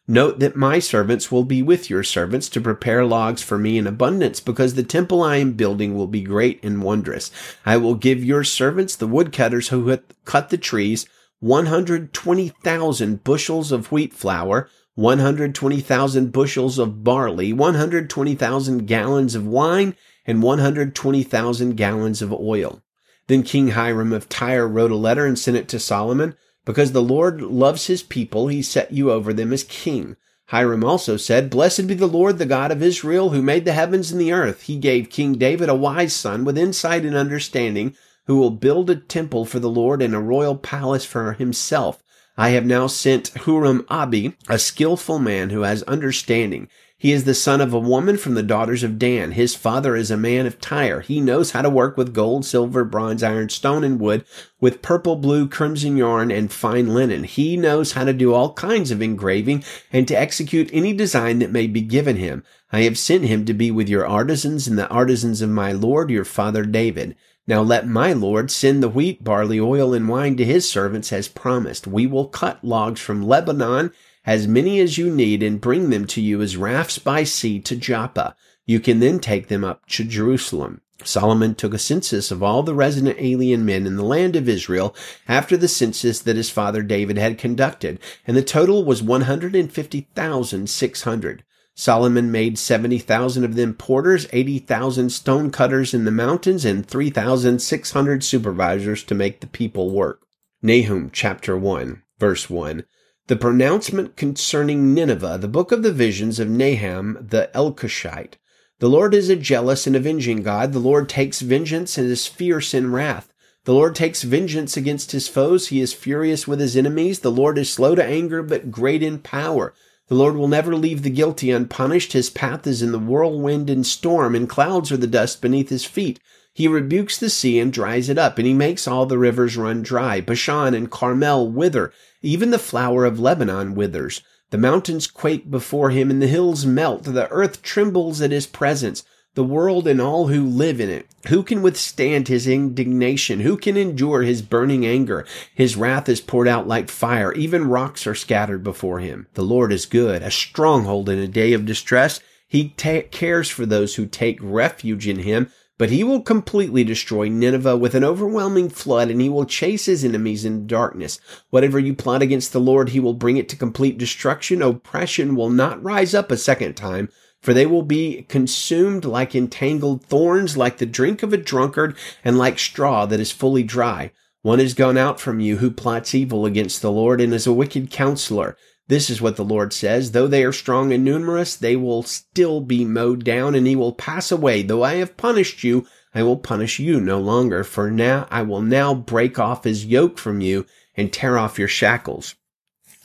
Note 0.06 0.38
that 0.40 0.54
my 0.54 0.78
servants 0.80 1.32
will 1.32 1.44
be 1.44 1.62
with 1.62 1.88
your 1.88 2.02
servants 2.02 2.50
to 2.50 2.60
prepare 2.60 3.06
logs 3.06 3.40
for 3.40 3.56
me 3.56 3.78
in 3.78 3.86
abundance, 3.86 4.38
because 4.38 4.74
the 4.74 4.82
temple 4.82 5.22
I 5.22 5.36
am 5.36 5.54
building 5.54 5.96
will 5.96 6.08
be 6.08 6.20
great 6.20 6.62
and 6.62 6.82
wondrous. 6.82 7.30
I 7.64 7.78
will 7.78 7.94
give 7.94 8.22
your 8.22 8.44
servants, 8.44 8.96
the 8.96 9.06
woodcutters 9.06 9.68
who 9.68 9.96
cut 10.26 10.50
the 10.50 10.58
trees, 10.58 11.06
120,000 11.38 13.24
bushels 13.24 13.72
of 13.72 13.90
wheat 13.90 14.12
flour, 14.12 14.68
120,000 14.94 16.32
bushels 16.32 16.78
of 16.78 17.04
barley, 17.04 17.52
120,000 17.52 18.86
gallons 18.86 19.34
of 19.34 19.46
wine, 19.46 19.94
and 20.26 20.42
120,000 20.42 21.76
gallons 21.76 22.22
of 22.22 22.32
oil. 22.32 22.82
Then 23.26 23.42
King 23.42 23.68
Hiram 23.68 24.12
of 24.12 24.28
Tyre 24.28 24.66
wrote 24.66 24.90
a 24.90 24.96
letter 24.96 25.24
and 25.24 25.38
sent 25.38 25.56
it 25.56 25.68
to 25.68 25.78
Solomon. 25.78 26.34
Because 26.64 26.92
the 26.92 27.02
Lord 27.02 27.40
loves 27.40 27.86
his 27.86 28.02
people, 28.02 28.48
he 28.48 28.60
set 28.60 28.92
you 28.92 29.10
over 29.10 29.32
them 29.32 29.52
as 29.52 29.64
king. 29.64 30.16
Hiram 30.46 30.84
also 30.84 31.16
said, 31.16 31.48
Blessed 31.48 31.86
be 31.86 31.94
the 31.94 32.06
Lord, 32.06 32.38
the 32.38 32.44
God 32.44 32.72
of 32.72 32.82
Israel, 32.82 33.30
who 33.30 33.40
made 33.40 33.64
the 33.64 33.72
heavens 33.72 34.10
and 34.10 34.20
the 34.20 34.32
earth. 34.32 34.62
He 34.62 34.76
gave 34.76 35.08
King 35.08 35.34
David 35.34 35.68
a 35.68 35.74
wise 35.74 36.12
son 36.12 36.44
with 36.44 36.58
insight 36.58 37.04
and 37.04 37.14
understanding, 37.14 37.94
who 38.26 38.36
will 38.36 38.50
build 38.50 38.90
a 38.90 38.96
temple 38.96 39.44
for 39.44 39.60
the 39.60 39.70
Lord 39.70 40.02
and 40.02 40.14
a 40.14 40.20
royal 40.20 40.56
palace 40.56 41.04
for 41.04 41.32
himself. 41.34 42.02
I 42.40 42.52
have 42.52 42.64
now 42.64 42.86
sent 42.86 43.34
Huram 43.34 43.84
Abi, 43.90 44.34
a 44.48 44.58
skillful 44.58 45.18
man 45.18 45.50
who 45.50 45.60
has 45.60 45.82
understanding. 45.82 46.68
He 46.96 47.12
is 47.12 47.24
the 47.24 47.34
son 47.34 47.60
of 47.60 47.74
a 47.74 47.78
woman 47.78 48.16
from 48.16 48.32
the 48.32 48.42
daughters 48.42 48.82
of 48.82 48.98
Dan. 48.98 49.32
His 49.32 49.54
father 49.54 49.94
is 49.94 50.10
a 50.10 50.16
man 50.16 50.46
of 50.46 50.58
Tyre. 50.58 51.02
He 51.02 51.20
knows 51.20 51.50
how 51.50 51.60
to 51.60 51.68
work 51.68 51.98
with 51.98 52.14
gold, 52.14 52.46
silver, 52.46 52.82
bronze, 52.82 53.22
iron, 53.22 53.50
stone, 53.50 53.84
and 53.84 54.00
wood, 54.00 54.24
with 54.58 54.80
purple, 54.80 55.16
blue, 55.16 55.48
crimson 55.48 55.98
yarn, 55.98 56.30
and 56.30 56.50
fine 56.50 56.94
linen. 56.94 57.24
He 57.24 57.58
knows 57.58 57.92
how 57.92 58.04
to 58.04 58.14
do 58.14 58.32
all 58.32 58.54
kinds 58.54 58.90
of 58.90 59.02
engraving 59.02 59.62
and 59.92 60.08
to 60.08 60.18
execute 60.18 60.70
any 60.72 60.94
design 60.94 61.40
that 61.40 61.52
may 61.52 61.66
be 61.66 61.82
given 61.82 62.16
him. 62.16 62.42
I 62.72 62.84
have 62.84 62.96
sent 62.96 63.24
him 63.24 63.44
to 63.44 63.52
be 63.52 63.70
with 63.70 63.90
your 63.90 64.06
artisans 64.06 64.66
and 64.66 64.78
the 64.78 64.88
artisans 64.88 65.42
of 65.42 65.50
my 65.50 65.72
lord, 65.72 66.08
your 66.08 66.24
father 66.24 66.64
David. 66.64 67.16
Now 67.46 67.62
let 67.62 67.88
my 67.88 68.12
lord 68.12 68.50
send 68.50 68.82
the 68.82 68.88
wheat, 68.88 69.24
barley, 69.24 69.58
oil, 69.58 69.94
and 69.94 70.08
wine 70.08 70.36
to 70.36 70.44
his 70.44 70.68
servants 70.68 71.12
as 71.12 71.28
promised. 71.28 71.86
We 71.86 72.06
will 72.06 72.28
cut 72.28 72.64
logs 72.64 73.00
from 73.00 73.26
Lebanon 73.26 73.92
as 74.24 74.46
many 74.46 74.78
as 74.80 74.98
you 74.98 75.10
need 75.10 75.42
and 75.42 75.60
bring 75.60 75.90
them 75.90 76.06
to 76.06 76.20
you 76.20 76.40
as 76.42 76.56
rafts 76.56 76.98
by 76.98 77.24
sea 77.24 77.58
to 77.60 77.74
Joppa. 77.74 78.36
You 78.66 78.78
can 78.78 79.00
then 79.00 79.18
take 79.18 79.48
them 79.48 79.64
up 79.64 79.86
to 79.86 80.04
Jerusalem. 80.04 80.82
Solomon 81.02 81.54
took 81.54 81.72
a 81.72 81.78
census 81.78 82.30
of 82.30 82.42
all 82.42 82.62
the 82.62 82.74
resident 82.74 83.16
alien 83.18 83.64
men 83.64 83.86
in 83.86 83.96
the 83.96 84.04
land 84.04 84.36
of 84.36 84.46
Israel 84.48 84.94
after 85.26 85.56
the 85.56 85.66
census 85.66 86.20
that 86.20 86.36
his 86.36 86.50
father 86.50 86.82
David 86.82 87.16
had 87.16 87.38
conducted, 87.38 87.98
and 88.26 88.36
the 88.36 88.42
total 88.42 88.84
was 88.84 89.02
150,600. 89.02 91.44
Solomon 91.80 92.30
made 92.30 92.58
70,000 92.58 93.42
of 93.42 93.54
them 93.54 93.72
porters, 93.72 94.26
80,000 94.34 95.08
stone 95.08 95.50
cutters 95.50 95.94
in 95.94 96.04
the 96.04 96.10
mountains, 96.10 96.66
and 96.66 96.84
3,600 96.86 98.22
supervisors 98.22 99.02
to 99.04 99.14
make 99.14 99.40
the 99.40 99.46
people 99.46 99.90
work. 99.90 100.20
Nahum 100.60 101.08
chapter 101.10 101.56
1, 101.56 102.02
verse 102.18 102.50
1 102.50 102.84
the 103.28 103.36
pronouncement 103.36 104.16
concerning 104.16 104.92
Nineveh, 104.92 105.38
the 105.40 105.46
book 105.46 105.70
of 105.70 105.84
the 105.84 105.92
visions 105.92 106.38
of 106.40 106.50
Nahum 106.50 107.16
the 107.20 107.48
Elkoshite. 107.54 108.34
The 108.80 108.88
Lord 108.88 109.14
is 109.14 109.30
a 109.30 109.36
jealous 109.36 109.86
and 109.86 109.94
avenging 109.94 110.42
God. 110.42 110.72
The 110.72 110.80
Lord 110.80 111.08
takes 111.08 111.40
vengeance 111.40 111.96
and 111.96 112.10
is 112.10 112.26
fierce 112.26 112.74
in 112.74 112.92
wrath. 112.92 113.32
The 113.64 113.72
Lord 113.72 113.94
takes 113.94 114.24
vengeance 114.24 114.76
against 114.76 115.12
his 115.12 115.28
foes. 115.28 115.68
He 115.68 115.80
is 115.80 115.92
furious 115.92 116.48
with 116.48 116.58
his 116.58 116.76
enemies. 116.76 117.20
The 117.20 117.30
Lord 117.30 117.56
is 117.56 117.72
slow 117.72 117.94
to 117.94 118.04
anger, 118.04 118.42
but 118.42 118.70
great 118.70 119.02
in 119.02 119.20
power. 119.20 119.72
The 120.10 120.16
Lord 120.16 120.34
will 120.34 120.48
never 120.48 120.74
leave 120.74 121.04
the 121.04 121.08
guilty 121.08 121.52
unpunished. 121.52 122.14
His 122.14 122.30
path 122.30 122.66
is 122.66 122.82
in 122.82 122.90
the 122.90 122.98
whirlwind 122.98 123.70
and 123.70 123.86
storm, 123.86 124.34
and 124.34 124.48
clouds 124.48 124.90
are 124.90 124.96
the 124.96 125.06
dust 125.06 125.40
beneath 125.40 125.68
his 125.68 125.84
feet. 125.84 126.18
He 126.52 126.66
rebukes 126.66 127.16
the 127.16 127.30
sea 127.30 127.60
and 127.60 127.72
dries 127.72 128.08
it 128.08 128.18
up, 128.18 128.36
and 128.36 128.44
he 128.44 128.52
makes 128.52 128.88
all 128.88 129.06
the 129.06 129.18
rivers 129.18 129.56
run 129.56 129.82
dry. 129.84 130.20
Bashan 130.20 130.74
and 130.74 130.90
Carmel 130.90 131.48
wither, 131.48 131.92
even 132.22 132.50
the 132.50 132.58
flower 132.58 133.04
of 133.04 133.20
Lebanon 133.20 133.76
withers. 133.76 134.20
The 134.50 134.58
mountains 134.58 135.06
quake 135.06 135.48
before 135.48 135.90
him 135.90 136.10
and 136.10 136.20
the 136.20 136.26
hills 136.26 136.66
melt. 136.66 137.04
The 137.04 137.30
earth 137.30 137.62
trembles 137.62 138.20
at 138.20 138.32
his 138.32 138.48
presence. 138.48 139.04
The 139.40 139.44
world 139.44 139.88
and 139.88 140.02
all 140.02 140.26
who 140.26 140.44
live 140.44 140.82
in 140.82 140.90
it. 140.90 141.06
Who 141.28 141.42
can 141.42 141.62
withstand 141.62 142.28
his 142.28 142.46
indignation? 142.46 143.40
Who 143.40 143.56
can 143.56 143.74
endure 143.74 144.20
his 144.20 144.42
burning 144.42 144.84
anger? 144.84 145.24
His 145.54 145.76
wrath 145.76 146.10
is 146.10 146.20
poured 146.20 146.46
out 146.46 146.68
like 146.68 146.90
fire. 146.90 147.32
Even 147.32 147.66
rocks 147.66 148.06
are 148.06 148.14
scattered 148.14 148.62
before 148.62 148.98
him. 148.98 149.28
The 149.32 149.42
Lord 149.42 149.72
is 149.72 149.86
good, 149.86 150.20
a 150.20 150.30
stronghold 150.30 151.08
in 151.08 151.18
a 151.18 151.26
day 151.26 151.54
of 151.54 151.64
distress. 151.64 152.20
He 152.48 152.74
ta- 152.76 153.08
cares 153.10 153.48
for 153.48 153.64
those 153.64 153.94
who 153.94 154.04
take 154.04 154.38
refuge 154.42 155.08
in 155.08 155.20
him. 155.20 155.50
But 155.78 155.88
he 155.88 156.04
will 156.04 156.20
completely 156.20 156.84
destroy 156.84 157.30
Nineveh 157.30 157.78
with 157.78 157.94
an 157.94 158.04
overwhelming 158.04 158.68
flood, 158.68 159.10
and 159.10 159.22
he 159.22 159.30
will 159.30 159.46
chase 159.46 159.86
his 159.86 160.04
enemies 160.04 160.44
in 160.44 160.66
darkness. 160.66 161.18
Whatever 161.48 161.78
you 161.78 161.94
plot 161.94 162.20
against 162.20 162.52
the 162.52 162.60
Lord, 162.60 162.90
he 162.90 163.00
will 163.00 163.14
bring 163.14 163.38
it 163.38 163.48
to 163.48 163.56
complete 163.56 163.96
destruction. 163.96 164.60
Oppression 164.60 165.34
will 165.34 165.48
not 165.48 165.82
rise 165.82 166.14
up 166.14 166.30
a 166.30 166.36
second 166.36 166.74
time, 166.74 167.08
for 167.40 167.54
they 167.54 167.66
will 167.66 167.82
be 167.82 168.26
consumed 168.28 169.04
like 169.04 169.34
entangled 169.34 170.04
thorns, 170.04 170.56
like 170.56 170.78
the 170.78 170.86
drink 170.86 171.22
of 171.22 171.32
a 171.32 171.38
drunkard, 171.38 171.96
and 172.24 172.36
like 172.36 172.58
straw 172.58 173.06
that 173.06 173.20
is 173.20 173.32
fully 173.32 173.62
dry. 173.62 174.12
One 174.42 174.58
has 174.58 174.74
gone 174.74 174.96
out 174.96 175.20
from 175.20 175.40
you 175.40 175.58
who 175.58 175.70
plots 175.70 176.14
evil 176.14 176.46
against 176.46 176.80
the 176.80 176.90
Lord 176.90 177.20
and 177.20 177.32
is 177.34 177.46
a 177.46 177.52
wicked 177.52 177.90
counselor. 177.90 178.56
This 178.88 179.08
is 179.08 179.20
what 179.20 179.36
the 179.36 179.44
Lord 179.44 179.72
says. 179.72 180.12
Though 180.12 180.26
they 180.26 180.44
are 180.44 180.52
strong 180.52 180.92
and 180.92 181.04
numerous, 181.04 181.54
they 181.54 181.76
will 181.76 182.02
still 182.02 182.60
be 182.60 182.84
mowed 182.84 183.24
down 183.24 183.54
and 183.54 183.66
he 183.66 183.76
will 183.76 183.92
pass 183.92 184.32
away. 184.32 184.62
Though 184.62 184.82
I 184.82 184.94
have 184.94 185.16
punished 185.16 185.62
you, 185.62 185.86
I 186.14 186.22
will 186.24 186.38
punish 186.38 186.78
you 186.78 187.00
no 187.00 187.20
longer. 187.20 187.62
For 187.62 187.90
now, 187.90 188.26
I 188.30 188.42
will 188.42 188.62
now 188.62 188.94
break 188.94 189.38
off 189.38 189.64
his 189.64 189.84
yoke 189.84 190.18
from 190.18 190.40
you 190.40 190.66
and 190.96 191.12
tear 191.12 191.38
off 191.38 191.58
your 191.58 191.68
shackles. 191.68 192.34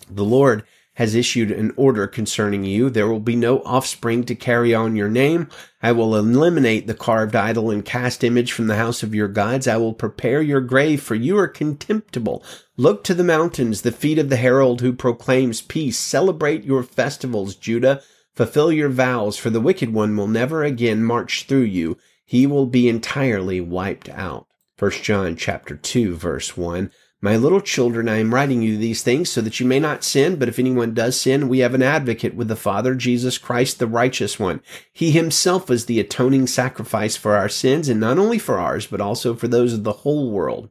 The 0.09 0.25
Lord 0.25 0.63
has 0.95 1.15
issued 1.15 1.51
an 1.51 1.71
order 1.77 2.07
concerning 2.07 2.63
you. 2.63 2.89
There 2.89 3.07
will 3.07 3.19
be 3.19 3.35
no 3.35 3.59
offspring 3.59 4.23
to 4.25 4.35
carry 4.35 4.73
on 4.73 4.95
your 4.95 5.09
name. 5.09 5.49
I 5.81 5.91
will 5.91 6.15
eliminate 6.15 6.87
the 6.87 6.93
carved 6.93 7.35
idol 7.35 7.69
and 7.69 7.85
cast 7.85 8.23
image 8.23 8.51
from 8.51 8.67
the 8.67 8.77
house 8.77 9.03
of 9.03 9.13
your 9.13 9.27
gods. 9.27 9.67
I 9.67 9.77
will 9.77 9.93
prepare 9.93 10.41
your 10.41 10.61
grave, 10.61 11.01
for 11.01 11.15
you 11.15 11.37
are 11.37 11.47
contemptible. 11.47 12.43
Look 12.77 13.03
to 13.05 13.13
the 13.13 13.23
mountains, 13.23 13.81
the 13.81 13.91
feet 13.91 14.17
of 14.17 14.29
the 14.29 14.37
herald 14.37 14.81
who 14.81 14.93
proclaims 14.93 15.61
peace. 15.61 15.97
Celebrate 15.97 16.63
your 16.63 16.83
festivals, 16.83 17.55
Judah. 17.55 18.01
Fulfill 18.33 18.71
your 18.71 18.89
vows, 18.89 19.37
for 19.37 19.49
the 19.49 19.61
wicked 19.61 19.93
one 19.93 20.15
will 20.15 20.27
never 20.27 20.63
again 20.63 21.03
march 21.03 21.45
through 21.47 21.61
you. 21.61 21.97
He 22.25 22.47
will 22.47 22.65
be 22.65 22.89
entirely 22.89 23.61
wiped 23.61 24.09
out. 24.09 24.47
1 24.77 24.91
John 25.03 25.35
chapter 25.37 25.75
2 25.75 26.15
verse 26.15 26.57
1. 26.57 26.91
My 27.21 27.37
little 27.37 27.61
children, 27.61 28.09
I 28.09 28.17
am 28.17 28.33
writing 28.33 28.61
you 28.61 28.77
these 28.77 29.01
things 29.01 29.31
so 29.31 29.41
that 29.41 29.59
you 29.59 29.65
may 29.65 29.79
not 29.79 30.03
sin, 30.03 30.35
but 30.35 30.49
if 30.49 30.59
anyone 30.59 30.93
does 30.93 31.19
sin, 31.19 31.47
we 31.47 31.59
have 31.59 31.73
an 31.73 31.81
advocate 31.81 32.35
with 32.35 32.49
the 32.49 32.55
Father, 32.55 32.93
Jesus 32.93 33.37
Christ, 33.37 33.79
the 33.79 33.87
righteous 33.87 34.37
one. 34.37 34.61
He 34.91 35.11
himself 35.11 35.71
is 35.71 35.85
the 35.85 35.99
atoning 35.99 36.47
sacrifice 36.47 37.15
for 37.15 37.35
our 37.35 37.49
sins, 37.49 37.89
and 37.89 37.99
not 37.99 38.19
only 38.19 38.37
for 38.37 38.59
ours, 38.59 38.85
but 38.85 39.01
also 39.01 39.33
for 39.33 39.47
those 39.47 39.73
of 39.73 39.83
the 39.83 39.93
whole 39.93 40.29
world. 40.29 40.69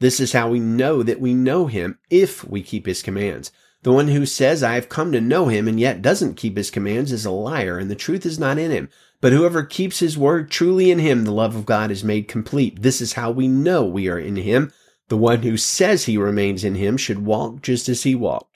This 0.00 0.20
is 0.20 0.32
how 0.32 0.50
we 0.50 0.60
know 0.60 1.02
that 1.02 1.20
we 1.20 1.32
know 1.32 1.66
him 1.66 1.98
if 2.10 2.44
we 2.44 2.62
keep 2.62 2.86
his 2.86 3.02
commands. 3.02 3.50
The 3.82 3.92
one 3.92 4.08
who 4.08 4.26
says, 4.26 4.62
I 4.62 4.74
have 4.74 4.88
come 4.88 5.12
to 5.12 5.20
know 5.20 5.46
him 5.46 5.68
and 5.68 5.78
yet 5.78 6.02
doesn't 6.02 6.36
keep 6.36 6.56
his 6.56 6.70
commands 6.70 7.12
is 7.12 7.24
a 7.24 7.30
liar, 7.30 7.78
and 7.78 7.90
the 7.90 7.94
truth 7.94 8.26
is 8.26 8.38
not 8.38 8.58
in 8.58 8.72
him. 8.72 8.88
But 9.20 9.32
whoever 9.32 9.62
keeps 9.62 10.00
his 10.00 10.18
word 10.18 10.50
truly 10.50 10.90
in 10.90 10.98
him, 10.98 11.24
the 11.24 11.32
love 11.32 11.56
of 11.56 11.66
God 11.66 11.90
is 11.90 12.04
made 12.04 12.28
complete. 12.28 12.82
This 12.82 13.00
is 13.00 13.14
how 13.14 13.30
we 13.30 13.48
know 13.48 13.84
we 13.84 14.08
are 14.08 14.18
in 14.18 14.36
him. 14.36 14.72
The 15.08 15.16
one 15.16 15.42
who 15.42 15.56
says 15.56 16.04
he 16.04 16.18
remains 16.18 16.64
in 16.64 16.74
him 16.74 16.96
should 16.96 17.24
walk 17.24 17.62
just 17.62 17.88
as 17.88 18.02
he 18.02 18.14
walked. 18.14 18.54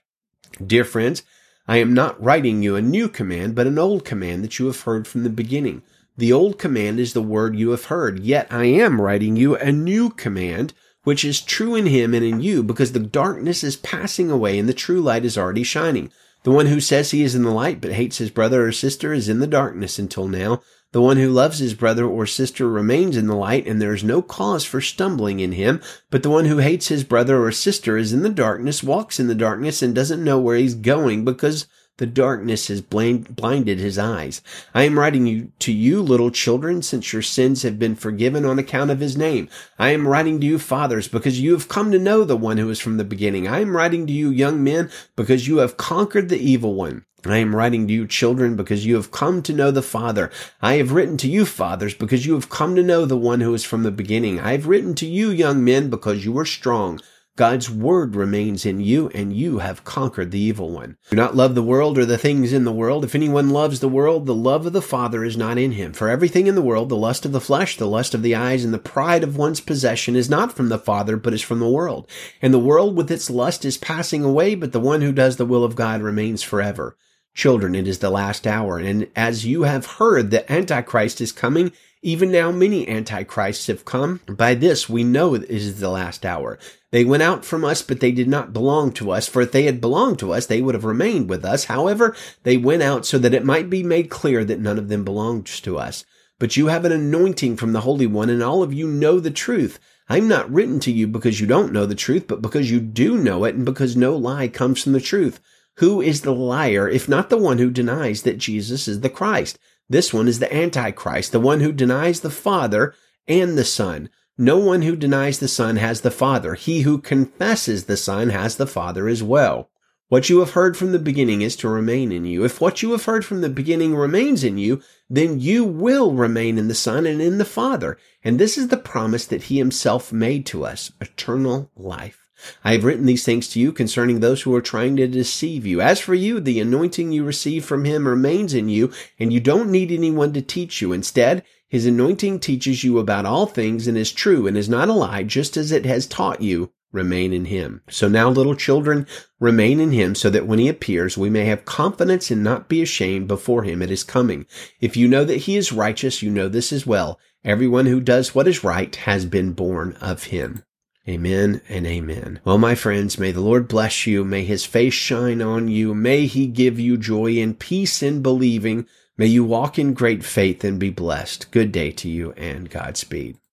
Dear 0.64 0.84
friends, 0.84 1.22
I 1.66 1.78
am 1.78 1.94
not 1.94 2.22
writing 2.22 2.62
you 2.62 2.76
a 2.76 2.82
new 2.82 3.08
command, 3.08 3.54
but 3.54 3.66
an 3.66 3.78
old 3.78 4.04
command 4.04 4.44
that 4.44 4.58
you 4.58 4.66
have 4.66 4.80
heard 4.82 5.06
from 5.06 5.22
the 5.22 5.30
beginning. 5.30 5.82
The 6.16 6.32
old 6.32 6.58
command 6.58 7.00
is 7.00 7.14
the 7.14 7.22
word 7.22 7.56
you 7.56 7.70
have 7.70 7.86
heard, 7.86 8.20
yet 8.20 8.46
I 8.50 8.66
am 8.66 9.00
writing 9.00 9.36
you 9.36 9.56
a 9.56 9.72
new 9.72 10.10
command, 10.10 10.74
which 11.04 11.24
is 11.24 11.40
true 11.40 11.74
in 11.74 11.86
him 11.86 12.12
and 12.12 12.24
in 12.24 12.40
you, 12.40 12.62
because 12.62 12.92
the 12.92 12.98
darkness 12.98 13.64
is 13.64 13.76
passing 13.76 14.30
away 14.30 14.58
and 14.58 14.68
the 14.68 14.74
true 14.74 15.00
light 15.00 15.24
is 15.24 15.38
already 15.38 15.62
shining. 15.62 16.10
The 16.42 16.50
one 16.50 16.66
who 16.66 16.80
says 16.80 17.10
he 17.12 17.22
is 17.22 17.34
in 17.34 17.44
the 17.44 17.50
light 17.50 17.80
but 17.80 17.92
hates 17.92 18.18
his 18.18 18.30
brother 18.30 18.66
or 18.66 18.72
sister 18.72 19.12
is 19.12 19.28
in 19.28 19.38
the 19.38 19.46
darkness 19.46 19.98
until 19.98 20.28
now. 20.28 20.60
The 20.92 21.00
one 21.00 21.16
who 21.16 21.30
loves 21.30 21.58
his 21.58 21.72
brother 21.72 22.04
or 22.04 22.26
sister 22.26 22.68
remains 22.68 23.16
in 23.16 23.26
the 23.26 23.34
light, 23.34 23.66
and 23.66 23.80
there 23.80 23.94
is 23.94 24.04
no 24.04 24.20
cause 24.20 24.64
for 24.64 24.82
stumbling 24.82 25.40
in 25.40 25.52
him. 25.52 25.80
But 26.10 26.22
the 26.22 26.30
one 26.30 26.44
who 26.44 26.58
hates 26.58 26.88
his 26.88 27.02
brother 27.02 27.42
or 27.42 27.50
sister 27.50 27.96
is 27.96 28.12
in 28.12 28.22
the 28.22 28.28
darkness, 28.28 28.82
walks 28.82 29.18
in 29.18 29.26
the 29.26 29.34
darkness, 29.34 29.80
and 29.80 29.94
doesn't 29.94 30.22
know 30.22 30.38
where 30.38 30.56
he's 30.56 30.74
going 30.74 31.24
because 31.24 31.66
The 32.02 32.06
darkness 32.06 32.66
has 32.66 32.80
blinded 32.80 33.78
his 33.78 33.96
eyes. 33.96 34.42
I 34.74 34.82
am 34.82 34.98
writing 34.98 35.24
you, 35.28 35.52
to 35.60 35.72
you, 35.72 36.02
little 36.02 36.32
children, 36.32 36.82
since 36.82 37.12
your 37.12 37.22
sins 37.22 37.62
have 37.62 37.78
been 37.78 37.94
forgiven 37.94 38.44
on 38.44 38.58
account 38.58 38.90
of 38.90 38.98
his 38.98 39.16
name. 39.16 39.48
I 39.78 39.90
am 39.90 40.08
writing 40.08 40.40
to 40.40 40.46
you, 40.48 40.58
fathers, 40.58 41.06
because 41.06 41.38
you 41.38 41.52
have 41.52 41.68
come 41.68 41.92
to 41.92 42.00
know 42.00 42.24
the 42.24 42.36
one 42.36 42.56
who 42.56 42.68
is 42.70 42.80
from 42.80 42.96
the 42.96 43.04
beginning. 43.04 43.46
I 43.46 43.60
am 43.60 43.76
writing 43.76 44.08
to 44.08 44.12
you, 44.12 44.30
young 44.30 44.64
men, 44.64 44.90
because 45.14 45.46
you 45.46 45.58
have 45.58 45.76
conquered 45.76 46.28
the 46.28 46.40
evil 46.40 46.74
one. 46.74 47.04
I 47.24 47.36
am 47.36 47.54
writing 47.54 47.86
to 47.86 47.94
you, 47.94 48.08
children, 48.08 48.56
because 48.56 48.84
you 48.84 48.96
have 48.96 49.12
come 49.12 49.40
to 49.44 49.52
know 49.52 49.70
the 49.70 49.80
Father. 49.80 50.28
I 50.60 50.78
have 50.78 50.90
written 50.90 51.16
to 51.18 51.30
you, 51.30 51.46
fathers, 51.46 51.94
because 51.94 52.26
you 52.26 52.34
have 52.34 52.50
come 52.50 52.74
to 52.74 52.82
know 52.82 53.04
the 53.04 53.16
one 53.16 53.42
who 53.42 53.54
is 53.54 53.62
from 53.62 53.84
the 53.84 53.92
beginning. 53.92 54.40
I 54.40 54.50
have 54.50 54.66
written 54.66 54.96
to 54.96 55.06
you, 55.06 55.30
young 55.30 55.62
men, 55.62 55.88
because 55.88 56.24
you 56.24 56.36
are 56.40 56.44
strong. 56.44 56.98
God's 57.34 57.70
word 57.70 58.14
remains 58.14 58.66
in 58.66 58.80
you 58.80 59.08
and 59.14 59.34
you 59.34 59.60
have 59.60 59.84
conquered 59.84 60.30
the 60.30 60.38
evil 60.38 60.70
one. 60.70 60.98
Do 61.08 61.16
not 61.16 61.34
love 61.34 61.54
the 61.54 61.62
world 61.62 61.96
or 61.96 62.04
the 62.04 62.18
things 62.18 62.52
in 62.52 62.64
the 62.64 62.72
world. 62.72 63.04
If 63.04 63.14
anyone 63.14 63.48
loves 63.48 63.80
the 63.80 63.88
world, 63.88 64.26
the 64.26 64.34
love 64.34 64.66
of 64.66 64.74
the 64.74 64.82
Father 64.82 65.24
is 65.24 65.34
not 65.34 65.56
in 65.56 65.72
him. 65.72 65.94
For 65.94 66.10
everything 66.10 66.46
in 66.46 66.56
the 66.56 66.60
world, 66.60 66.90
the 66.90 66.96
lust 66.96 67.24
of 67.24 67.32
the 67.32 67.40
flesh, 67.40 67.78
the 67.78 67.86
lust 67.86 68.12
of 68.12 68.20
the 68.20 68.34
eyes, 68.34 68.66
and 68.66 68.74
the 68.74 68.78
pride 68.78 69.24
of 69.24 69.38
one's 69.38 69.62
possession 69.62 70.14
is 70.14 70.28
not 70.28 70.52
from 70.52 70.68
the 70.68 70.78
Father, 70.78 71.16
but 71.16 71.32
is 71.32 71.40
from 71.40 71.58
the 71.58 71.68
world. 71.68 72.06
And 72.42 72.52
the 72.52 72.58
world 72.58 72.96
with 72.96 73.10
its 73.10 73.30
lust 73.30 73.64
is 73.64 73.78
passing 73.78 74.22
away, 74.22 74.54
but 74.54 74.72
the 74.72 74.80
one 74.80 75.00
who 75.00 75.12
does 75.12 75.38
the 75.38 75.46
will 75.46 75.64
of 75.64 75.74
God 75.74 76.02
remains 76.02 76.42
forever. 76.42 76.98
Children, 77.32 77.74
it 77.74 77.88
is 77.88 78.00
the 78.00 78.10
last 78.10 78.46
hour. 78.46 78.76
And 78.76 79.08
as 79.16 79.46
you 79.46 79.62
have 79.62 79.86
heard 79.86 80.30
that 80.32 80.50
Antichrist 80.50 81.18
is 81.22 81.32
coming, 81.32 81.72
even 82.02 82.30
now, 82.30 82.50
many 82.50 82.86
antichrists 82.88 83.68
have 83.68 83.84
come. 83.84 84.20
By 84.26 84.54
this, 84.54 84.88
we 84.88 85.04
know 85.04 85.34
it 85.34 85.44
is 85.44 85.80
the 85.80 85.88
last 85.88 86.26
hour. 86.26 86.58
They 86.92 87.04
went 87.06 87.22
out 87.22 87.42
from 87.42 87.64
us, 87.64 87.80
but 87.80 88.00
they 88.00 88.12
did 88.12 88.28
not 88.28 88.52
belong 88.52 88.92
to 88.92 89.10
us. 89.10 89.26
For 89.26 89.40
if 89.40 89.50
they 89.50 89.64
had 89.64 89.80
belonged 89.80 90.18
to 90.20 90.32
us, 90.32 90.44
they 90.44 90.60
would 90.60 90.74
have 90.74 90.84
remained 90.84 91.28
with 91.28 91.42
us. 91.42 91.64
However, 91.64 92.14
they 92.42 92.58
went 92.58 92.82
out 92.82 93.06
so 93.06 93.18
that 93.18 93.32
it 93.32 93.46
might 93.46 93.70
be 93.70 93.82
made 93.82 94.10
clear 94.10 94.44
that 94.44 94.60
none 94.60 94.78
of 94.78 94.88
them 94.88 95.02
belongs 95.02 95.58
to 95.62 95.78
us. 95.78 96.04
But 96.38 96.56
you 96.56 96.66
have 96.66 96.84
an 96.84 96.92
anointing 96.92 97.56
from 97.56 97.72
the 97.72 97.80
Holy 97.80 98.06
One, 98.06 98.28
and 98.28 98.42
all 98.42 98.62
of 98.62 98.74
you 98.74 98.86
know 98.86 99.20
the 99.20 99.30
truth. 99.30 99.80
I'm 100.08 100.28
not 100.28 100.52
written 100.52 100.80
to 100.80 100.92
you 100.92 101.06
because 101.06 101.40
you 101.40 101.46
don't 101.46 101.72
know 101.72 101.86
the 101.86 101.94
truth, 101.94 102.26
but 102.28 102.42
because 102.42 102.70
you 102.70 102.78
do 102.78 103.16
know 103.16 103.44
it, 103.44 103.54
and 103.54 103.64
because 103.64 103.96
no 103.96 104.14
lie 104.14 104.48
comes 104.48 104.82
from 104.82 104.92
the 104.92 105.00
truth. 105.00 105.40
Who 105.76 106.02
is 106.02 106.20
the 106.20 106.34
liar, 106.34 106.86
if 106.86 107.08
not 107.08 107.30
the 107.30 107.38
one 107.38 107.56
who 107.56 107.70
denies 107.70 108.22
that 108.22 108.36
Jesus 108.36 108.86
is 108.86 109.00
the 109.00 109.08
Christ? 109.08 109.58
This 109.88 110.12
one 110.12 110.28
is 110.28 110.40
the 110.40 110.54
Antichrist, 110.54 111.32
the 111.32 111.40
one 111.40 111.60
who 111.60 111.72
denies 111.72 112.20
the 112.20 112.30
Father 112.30 112.94
and 113.26 113.56
the 113.56 113.64
Son. 113.64 114.10
No 114.42 114.58
one 114.58 114.82
who 114.82 114.96
denies 114.96 115.38
the 115.38 115.46
Son 115.46 115.76
has 115.76 116.00
the 116.00 116.10
Father. 116.10 116.54
He 116.54 116.80
who 116.80 116.98
confesses 116.98 117.84
the 117.84 117.96
Son 117.96 118.30
has 118.30 118.56
the 118.56 118.66
Father 118.66 119.06
as 119.06 119.22
well. 119.22 119.70
What 120.08 120.28
you 120.28 120.40
have 120.40 120.50
heard 120.50 120.76
from 120.76 120.90
the 120.90 120.98
beginning 120.98 121.42
is 121.42 121.54
to 121.58 121.68
remain 121.68 122.10
in 122.10 122.24
you. 122.24 122.44
If 122.44 122.60
what 122.60 122.82
you 122.82 122.90
have 122.90 123.04
heard 123.04 123.24
from 123.24 123.40
the 123.40 123.48
beginning 123.48 123.94
remains 123.94 124.42
in 124.42 124.58
you, 124.58 124.82
then 125.08 125.38
you 125.38 125.64
will 125.64 126.10
remain 126.10 126.58
in 126.58 126.66
the 126.66 126.74
Son 126.74 127.06
and 127.06 127.22
in 127.22 127.38
the 127.38 127.44
Father. 127.44 127.96
And 128.24 128.40
this 128.40 128.58
is 128.58 128.66
the 128.66 128.76
promise 128.76 129.26
that 129.26 129.44
He 129.44 129.58
Himself 129.58 130.12
made 130.12 130.44
to 130.46 130.64
us, 130.64 130.90
eternal 131.00 131.70
life. 131.76 132.26
I 132.64 132.72
have 132.72 132.82
written 132.82 133.06
these 133.06 133.24
things 133.24 133.46
to 133.50 133.60
you 133.60 133.70
concerning 133.70 134.18
those 134.18 134.42
who 134.42 134.52
are 134.56 134.60
trying 134.60 134.96
to 134.96 135.06
deceive 135.06 135.64
you. 135.64 135.80
As 135.80 136.00
for 136.00 136.14
you, 136.14 136.40
the 136.40 136.58
anointing 136.58 137.12
you 137.12 137.22
receive 137.24 137.64
from 137.64 137.84
him 137.84 138.08
remains 138.08 138.54
in 138.54 138.68
you, 138.68 138.92
and 139.20 139.32
you 139.32 139.38
don't 139.38 139.70
need 139.70 139.92
anyone 139.92 140.32
to 140.32 140.42
teach 140.42 140.82
you. 140.82 140.92
Instead, 140.92 141.44
his 141.72 141.86
anointing 141.86 142.38
teaches 142.38 142.84
you 142.84 142.98
about 142.98 143.24
all 143.24 143.46
things 143.46 143.88
and 143.88 143.96
is 143.96 144.12
true 144.12 144.46
and 144.46 144.58
is 144.58 144.68
not 144.68 144.90
a 144.90 144.92
lie, 144.92 145.22
just 145.22 145.56
as 145.56 145.72
it 145.72 145.86
has 145.86 146.06
taught 146.06 146.42
you. 146.42 146.70
Remain 146.92 147.32
in 147.32 147.46
him. 147.46 147.80
So 147.88 148.08
now, 148.08 148.28
little 148.28 148.54
children, 148.54 149.06
remain 149.40 149.80
in 149.80 149.90
him 149.90 150.14
so 150.14 150.28
that 150.28 150.46
when 150.46 150.58
he 150.58 150.68
appears, 150.68 151.16
we 151.16 151.30
may 151.30 151.46
have 151.46 151.64
confidence 151.64 152.30
and 152.30 152.44
not 152.44 152.68
be 152.68 152.82
ashamed 152.82 153.26
before 153.26 153.62
him 153.62 153.80
at 153.80 153.88
his 153.88 154.04
coming. 154.04 154.44
If 154.82 154.98
you 154.98 155.08
know 155.08 155.24
that 155.24 155.38
he 155.38 155.56
is 155.56 155.72
righteous, 155.72 156.20
you 156.20 156.30
know 156.30 156.50
this 156.50 156.74
as 156.74 156.86
well. 156.86 157.18
Everyone 157.42 157.86
who 157.86 158.02
does 158.02 158.34
what 158.34 158.46
is 158.46 158.62
right 158.62 158.94
has 158.94 159.24
been 159.24 159.54
born 159.54 159.96
of 159.98 160.24
him. 160.24 160.64
Amen 161.08 161.62
and 161.70 161.86
amen. 161.86 162.40
Well, 162.44 162.58
my 162.58 162.74
friends, 162.74 163.18
may 163.18 163.32
the 163.32 163.40
Lord 163.40 163.66
bless 163.66 164.06
you. 164.06 164.26
May 164.26 164.44
his 164.44 164.66
face 164.66 164.92
shine 164.92 165.40
on 165.40 165.68
you. 165.68 165.94
May 165.94 166.26
he 166.26 166.48
give 166.48 166.78
you 166.78 166.98
joy 166.98 167.38
and 167.38 167.58
peace 167.58 168.02
in 168.02 168.20
believing. 168.20 168.86
May 169.18 169.26
you 169.26 169.44
walk 169.44 169.78
in 169.78 169.92
great 169.92 170.24
faith 170.24 170.64
and 170.64 170.78
be 170.78 170.88
blessed. 170.88 171.50
Good 171.50 171.70
day 171.70 171.90
to 171.90 172.08
you 172.08 172.32
and 172.32 172.70
Godspeed. 172.70 173.36